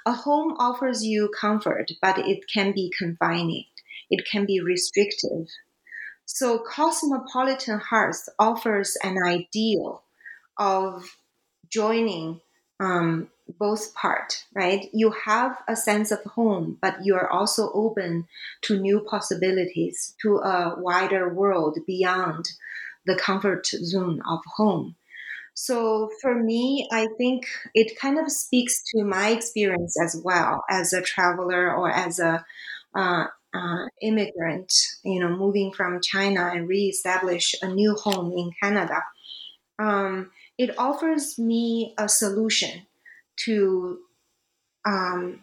[0.06, 3.64] A home offers you comfort, but it can be confining,
[4.10, 5.48] it can be restrictive.
[6.26, 10.03] So, Cosmopolitan Hearth offers an ideal
[10.58, 11.16] of
[11.70, 12.40] joining
[12.80, 13.28] um,
[13.58, 14.88] both part, right?
[14.92, 18.26] You have a sense of home, but you are also open
[18.62, 22.46] to new possibilities, to a wider world beyond
[23.06, 24.96] the comfort zone of home.
[25.54, 30.92] So for me, I think it kind of speaks to my experience as well as
[30.92, 32.44] a traveler or as a
[32.94, 34.72] uh, uh, immigrant,
[35.04, 39.00] you know, moving from China and reestablish a new home in Canada.
[39.78, 42.86] Um, it offers me a solution
[43.36, 43.98] to
[44.84, 45.40] um,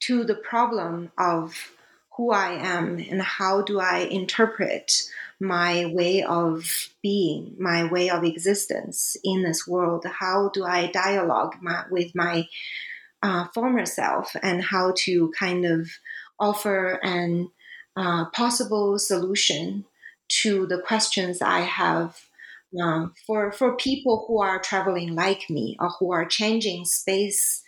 [0.00, 1.72] to the problem of
[2.16, 5.02] who I am and how do I interpret
[5.40, 10.04] my way of being, my way of existence in this world?
[10.04, 12.48] How do I dialogue my, with my
[13.22, 15.88] uh, former self and how to kind of
[16.38, 17.50] offer an
[17.96, 19.84] uh, possible solution
[20.28, 22.20] to the questions I have
[22.80, 27.62] um, for for people who are traveling like me or who are changing space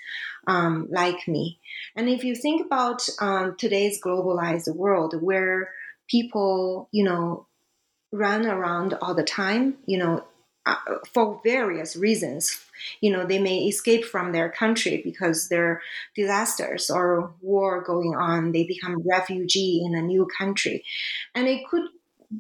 [0.47, 1.59] um, like me.
[1.97, 5.71] And if you think about um, today's globalized world, where
[6.09, 7.47] people, you know,
[8.13, 10.25] run around all the time, you know,
[10.67, 10.77] uh,
[11.13, 12.65] for various reasons.
[13.01, 15.83] You know, they may escape from their country because there are
[16.17, 18.53] disasters or war going on.
[18.53, 20.85] They become refugee in a new country,
[21.35, 21.83] and it could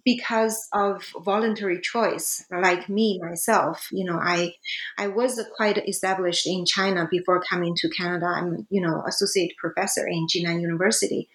[0.04, 4.52] because of voluntary choice like me myself you know i
[4.98, 8.26] i was quite established in china before coming to canada.
[8.26, 11.28] I'm you know associate professor in jinan university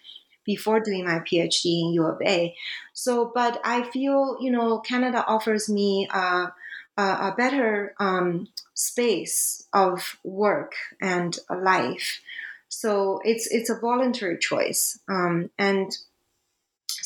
[0.44, 2.54] before doing my phd in u of a.
[2.92, 6.52] So but i feel you know canada offers me a,
[6.96, 12.20] a, a better um, space of work and life.
[12.68, 15.90] So it's it's a voluntary choice um, and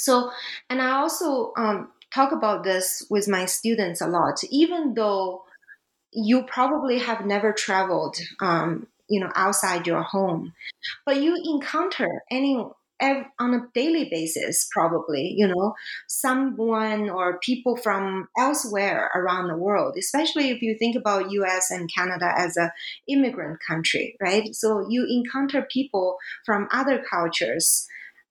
[0.05, 0.31] so,
[0.69, 5.45] and I also um, talk about this with my students a lot, even though
[6.13, 10.53] you probably have never traveled, um, you know, outside your home,
[11.07, 12.63] but you encounter any
[13.01, 15.75] on a daily basis probably you know
[16.07, 21.91] someone or people from elsewhere around the world especially if you think about us and
[21.93, 22.73] canada as a
[23.09, 24.55] immigrant country right?
[24.55, 26.17] So you encounter people
[26.47, 27.87] from other cultures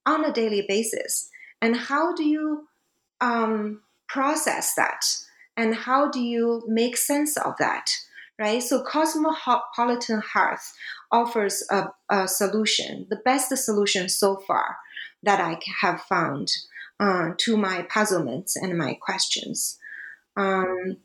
[0.05, 1.29] on a daily basis
[1.63, 2.67] and how do you
[3.21, 5.03] um, process that?
[5.55, 7.89] And how do you make sense of that
[8.39, 8.63] right?
[8.63, 10.73] So cosmopolitan hearth
[11.11, 14.77] offers a, a solution the best solution so far
[15.21, 16.49] that i have found
[16.99, 19.77] uh, to my puzzlements and my questions.
[20.37, 20.97] Um,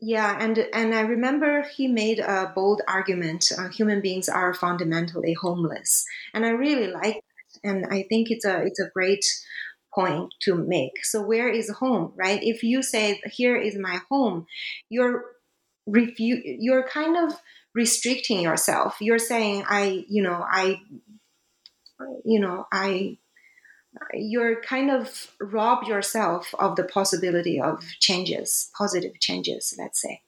[0.00, 5.34] yeah, and and I remember he made a bold argument: uh, human beings are fundamentally
[5.34, 7.22] homeless, and I really like.
[7.62, 9.24] And I think it's a it's a great
[9.94, 11.04] point to make.
[11.04, 12.42] So where is home, right?
[12.42, 14.46] If you say here is my home,
[14.88, 15.24] you're
[15.88, 17.38] refu- you're kind of
[17.74, 18.96] restricting yourself.
[19.00, 20.80] You're saying I, you know, I
[22.24, 23.18] you know, I
[24.12, 30.22] you're kind of rob yourself of the possibility of changes, positive changes, let's say.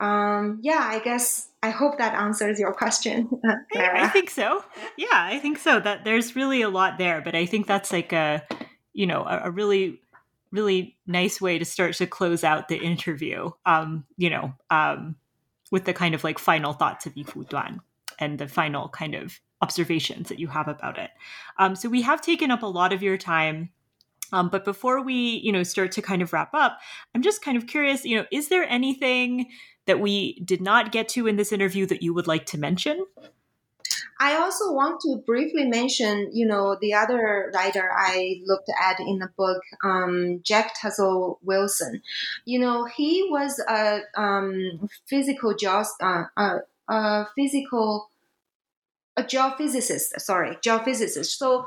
[0.00, 3.28] Um, yeah, I guess I hope that answers your question.
[3.76, 4.64] I think so.
[4.96, 5.80] Yeah, I think so.
[5.80, 8.42] That there's really a lot there, but I think that's like a
[8.92, 10.00] you know a, a really
[10.50, 13.50] really nice way to start to close out the interview.
[13.66, 15.16] Um, you know, um,
[15.70, 17.80] with the kind of like final thoughts of Yi-Fu Tuan
[18.18, 21.10] and the final kind of observations that you have about it.
[21.58, 23.70] Um, so we have taken up a lot of your time.
[24.32, 26.78] Um, but before we, you know, start to kind of wrap up,
[27.14, 29.46] I'm just kind of curious, you know, is there anything
[29.88, 33.04] that we did not get to in this interview that you would like to mention?
[34.20, 39.18] I also want to briefly mention, you know, the other writer I looked at in
[39.18, 42.02] the book, um, Jock Tuzo Wilson.
[42.44, 46.58] You know, he was a um, physical geos, uh, uh,
[46.88, 48.10] uh, physical,
[49.16, 50.18] a geophysicist.
[50.18, 51.36] Sorry, geophysicist.
[51.36, 51.66] So.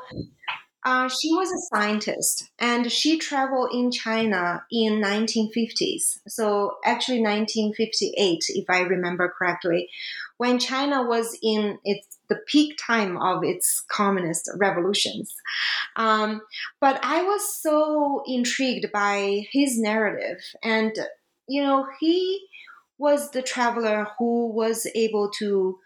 [0.84, 6.20] Uh, she was a scientist and she traveled in China in 1950s.
[6.28, 9.90] So actually 1958, if I remember correctly,
[10.38, 15.36] when China was in its the peak time of its communist revolutions.
[15.98, 16.42] Um,
[16.80, 20.94] but I was so intrigued by his narrative, and
[21.48, 22.48] you know, he
[22.98, 25.78] was the traveler who was able to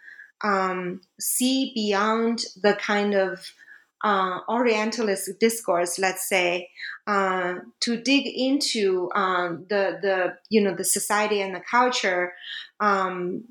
[0.41, 3.39] um, see beyond the kind of
[4.05, 6.69] uh, Orientalist discourse, let's say,
[7.07, 12.33] uh, to dig into um, the the you know the society and the culture
[12.79, 13.45] um,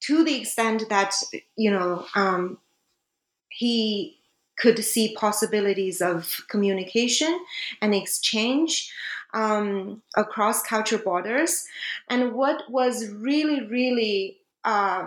[0.00, 1.14] to the extent that
[1.56, 2.58] you know um,
[3.48, 4.18] he
[4.58, 7.34] could see possibilities of communication
[7.80, 8.92] and exchange
[9.32, 11.66] um, across culture borders.
[12.10, 15.06] And what was really, really uh,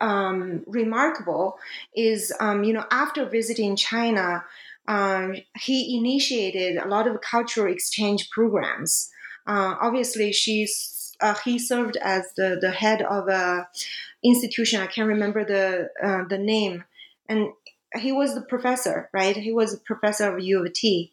[0.00, 1.58] um, remarkable
[1.94, 4.44] is, um, you know, after visiting China,
[4.88, 9.10] um, he initiated a lot of cultural exchange programs.
[9.46, 13.68] Uh, obviously, she's uh, he served as the, the head of a
[14.24, 14.80] institution.
[14.80, 16.84] I can't remember the uh, the name,
[17.28, 17.48] and
[17.96, 19.36] he was the professor, right?
[19.36, 21.12] He was a professor of U of T.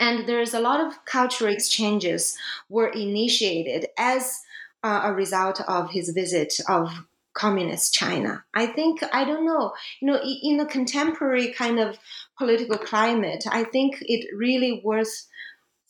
[0.00, 2.36] And there's a lot of cultural exchanges
[2.68, 4.40] were initiated as
[4.82, 8.44] uh, a result of his visit of communist China.
[8.54, 11.98] I think I don't know, you know, in the contemporary kind of
[12.38, 15.26] political climate, I think it really worth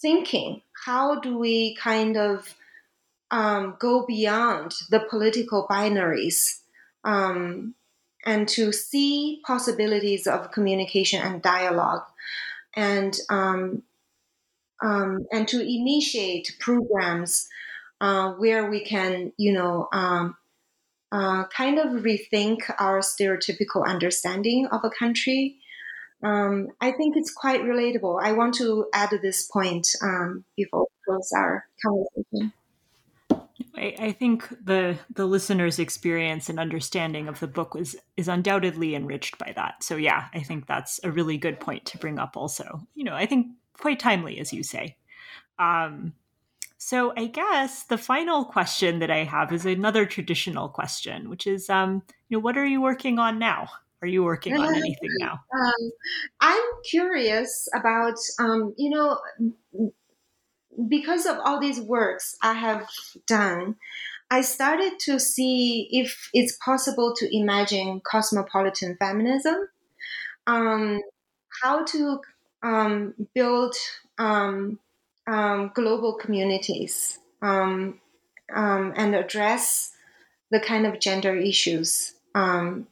[0.01, 0.63] thinking.
[0.85, 2.55] How do we kind of
[3.31, 6.59] um, go beyond the political binaries
[7.05, 7.75] um,
[8.25, 12.05] and to see possibilities of communication and dialogue,
[12.77, 13.83] and um,
[14.83, 17.49] um and to initiate programs
[18.01, 20.37] uh, where we can, you know um,
[21.13, 25.59] uh, kind of rethink our stereotypical understanding of a country.
[26.23, 28.19] Um, I think it's quite relatable.
[28.23, 32.53] I want to add this point um, before we close our conversation.
[33.75, 38.95] I, I, think the the listener's experience and understanding of the book was is undoubtedly
[38.95, 39.83] enriched by that.
[39.83, 42.37] So yeah, I think that's a really good point to bring up.
[42.37, 43.49] Also, you know, I think
[43.79, 44.97] quite timely, as you say.
[45.59, 46.15] Um,
[46.85, 51.71] so I guess the final question that I have is another traditional question, which is,
[51.71, 53.69] um, you know, what are you working on now?
[54.03, 55.39] Are you working on anything now?
[55.55, 55.93] Um,
[56.41, 59.17] I'm curious about, um, you know,
[60.89, 62.89] because of all these works I have
[63.29, 63.77] done.
[64.29, 69.69] I started to see if it's possible to imagine cosmopolitan feminism,
[70.49, 71.01] um,
[71.63, 72.21] how to
[72.65, 73.77] um, build
[74.19, 74.81] um,
[75.27, 78.01] um, global communities um,
[78.55, 79.93] um, and address
[80.51, 82.15] the kind of gender issues.
[82.35, 82.87] Um,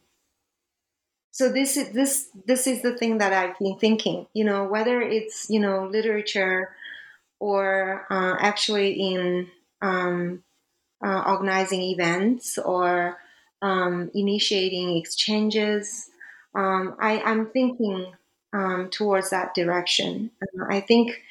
[1.31, 4.27] so this is this this is the thing that I've been thinking.
[4.33, 6.69] You know, whether it's you know literature
[7.39, 9.47] or uh, actually in
[9.81, 10.43] um,
[11.03, 13.17] uh, organizing events or
[13.61, 16.09] um, initiating exchanges.
[16.53, 18.13] I, I'm thinking
[18.91, 20.31] towards that direction.
[20.41, 21.21] Uh, I think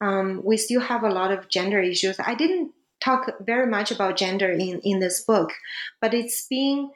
[0.00, 2.16] um, we still have a lot of gender issues.
[2.20, 2.72] I didn't
[3.02, 5.52] talk very much about gender in, in this book,
[6.00, 6.90] but it's being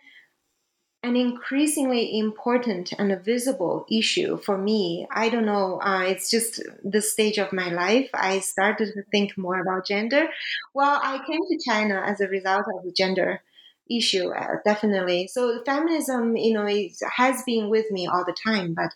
[1.02, 5.06] an increasingly important and a visible issue for me.
[5.10, 8.08] I don't know, uh, it's just the stage of my life.
[8.14, 10.28] I started to think more about gender.
[10.72, 13.42] Well, I came to China as a result of the gender
[13.90, 15.26] issue, uh, definitely.
[15.26, 18.90] So feminism, you know, it has been with me all the time, but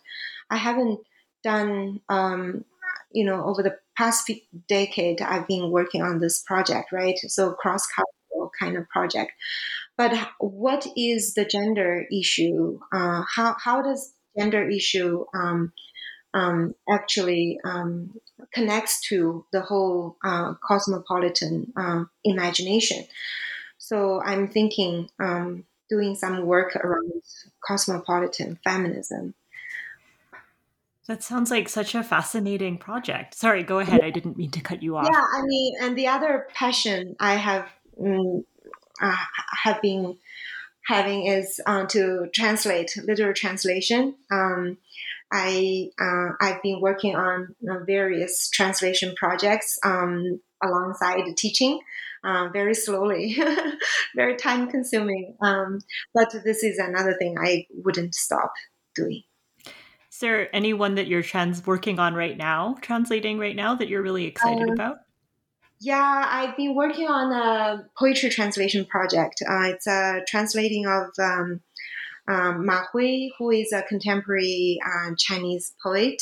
[0.49, 0.99] I haven't
[1.43, 2.65] done um,
[3.11, 4.31] you know, over the past
[4.69, 7.19] decade, I've been working on this project, right?
[7.27, 9.33] So cross cultural kind of project.
[9.97, 12.79] But what is the gender issue?
[12.93, 15.73] Uh, how how does gender issue um,
[16.33, 18.15] um, actually um,
[18.53, 23.03] connects to the whole uh, cosmopolitan uh, imagination?
[23.77, 27.21] So I'm thinking um, doing some work around
[27.67, 29.33] cosmopolitan feminism.
[31.09, 33.33] That sounds like such a fascinating project.
[33.33, 34.01] Sorry, go ahead.
[34.03, 35.09] I didn't mean to cut you off.
[35.11, 37.67] Yeah, I mean, and the other passion I have
[37.99, 38.45] um,
[39.01, 39.15] uh,
[39.63, 40.19] have been
[40.85, 44.17] having is uh, to translate literal translation.
[44.31, 44.77] Um,
[45.33, 47.55] I uh, I've been working on
[47.87, 51.79] various translation projects um, alongside teaching.
[52.23, 53.35] Uh, very slowly,
[54.15, 55.35] very time consuming.
[55.41, 55.79] Um,
[56.13, 58.53] but this is another thing I wouldn't stop
[58.93, 59.23] doing.
[60.19, 64.01] Is there anyone that you're trans working on right now, translating right now that you're
[64.01, 64.97] really excited um, about?
[65.79, 69.41] Yeah, I've been working on a poetry translation project.
[69.49, 71.61] Uh, it's a translating of um,
[72.27, 76.21] um, Ma Hui, who is a contemporary uh, Chinese poet.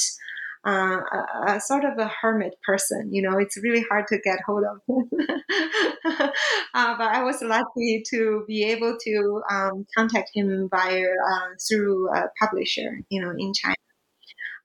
[0.64, 3.12] uh, a, a, sort of a hermit person.
[3.12, 5.10] You know, it's really hard to get hold of him.
[6.76, 12.14] uh, but I was lucky to be able to um, contact him via uh, through
[12.14, 13.74] a publisher, you know, in China.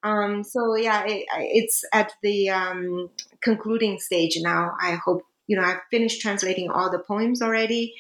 [0.03, 3.11] Um, so yeah, it, it's at the um,
[3.43, 4.73] concluding stage now.
[4.81, 7.95] I hope you know I've finished translating all the poems already,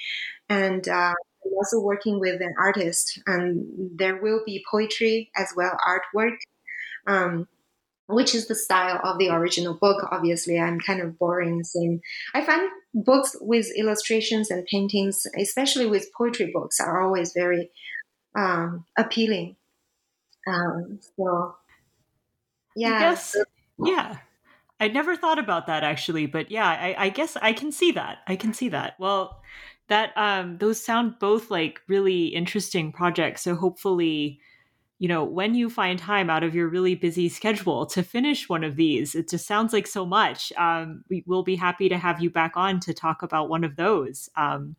[0.48, 1.14] and uh,
[1.44, 6.36] I'm also working with an artist, and there will be poetry as well artwork.
[7.06, 7.48] Um,
[8.06, 10.06] which is the style of the original book.
[10.10, 12.02] Obviously, I'm kind of boring saying
[12.34, 17.70] I find books with illustrations and paintings, especially with poetry books, are always very
[18.36, 19.56] um, appealing.
[20.46, 21.56] Um, so
[22.76, 22.96] yeah.
[22.96, 23.36] I guess,
[23.84, 24.18] yeah.
[24.80, 28.18] I never thought about that actually, but yeah, I, I, guess I can see that.
[28.26, 28.94] I can see that.
[28.98, 29.40] Well,
[29.88, 33.42] that um, those sound both like really interesting projects.
[33.42, 34.40] So hopefully,
[34.98, 38.64] you know, when you find time out of your really busy schedule to finish one
[38.64, 40.52] of these, it just sounds like so much.
[40.56, 43.76] Um, we will be happy to have you back on to talk about one of
[43.76, 44.28] those.
[44.36, 44.76] Um,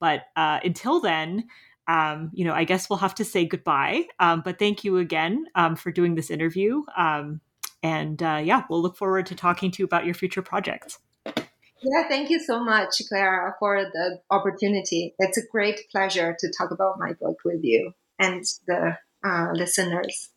[0.00, 1.48] but uh, until then,
[1.88, 4.04] um, you know, I guess we'll have to say goodbye.
[4.20, 6.82] Um, but thank you again um, for doing this interview.
[6.96, 7.40] Um,
[7.82, 10.98] and uh, yeah, we'll look forward to talking to you about your future projects.
[11.26, 15.14] Yeah, thank you so much, Clara, for the opportunity.
[15.18, 20.30] It's a great pleasure to talk about my book with you and the uh, listeners.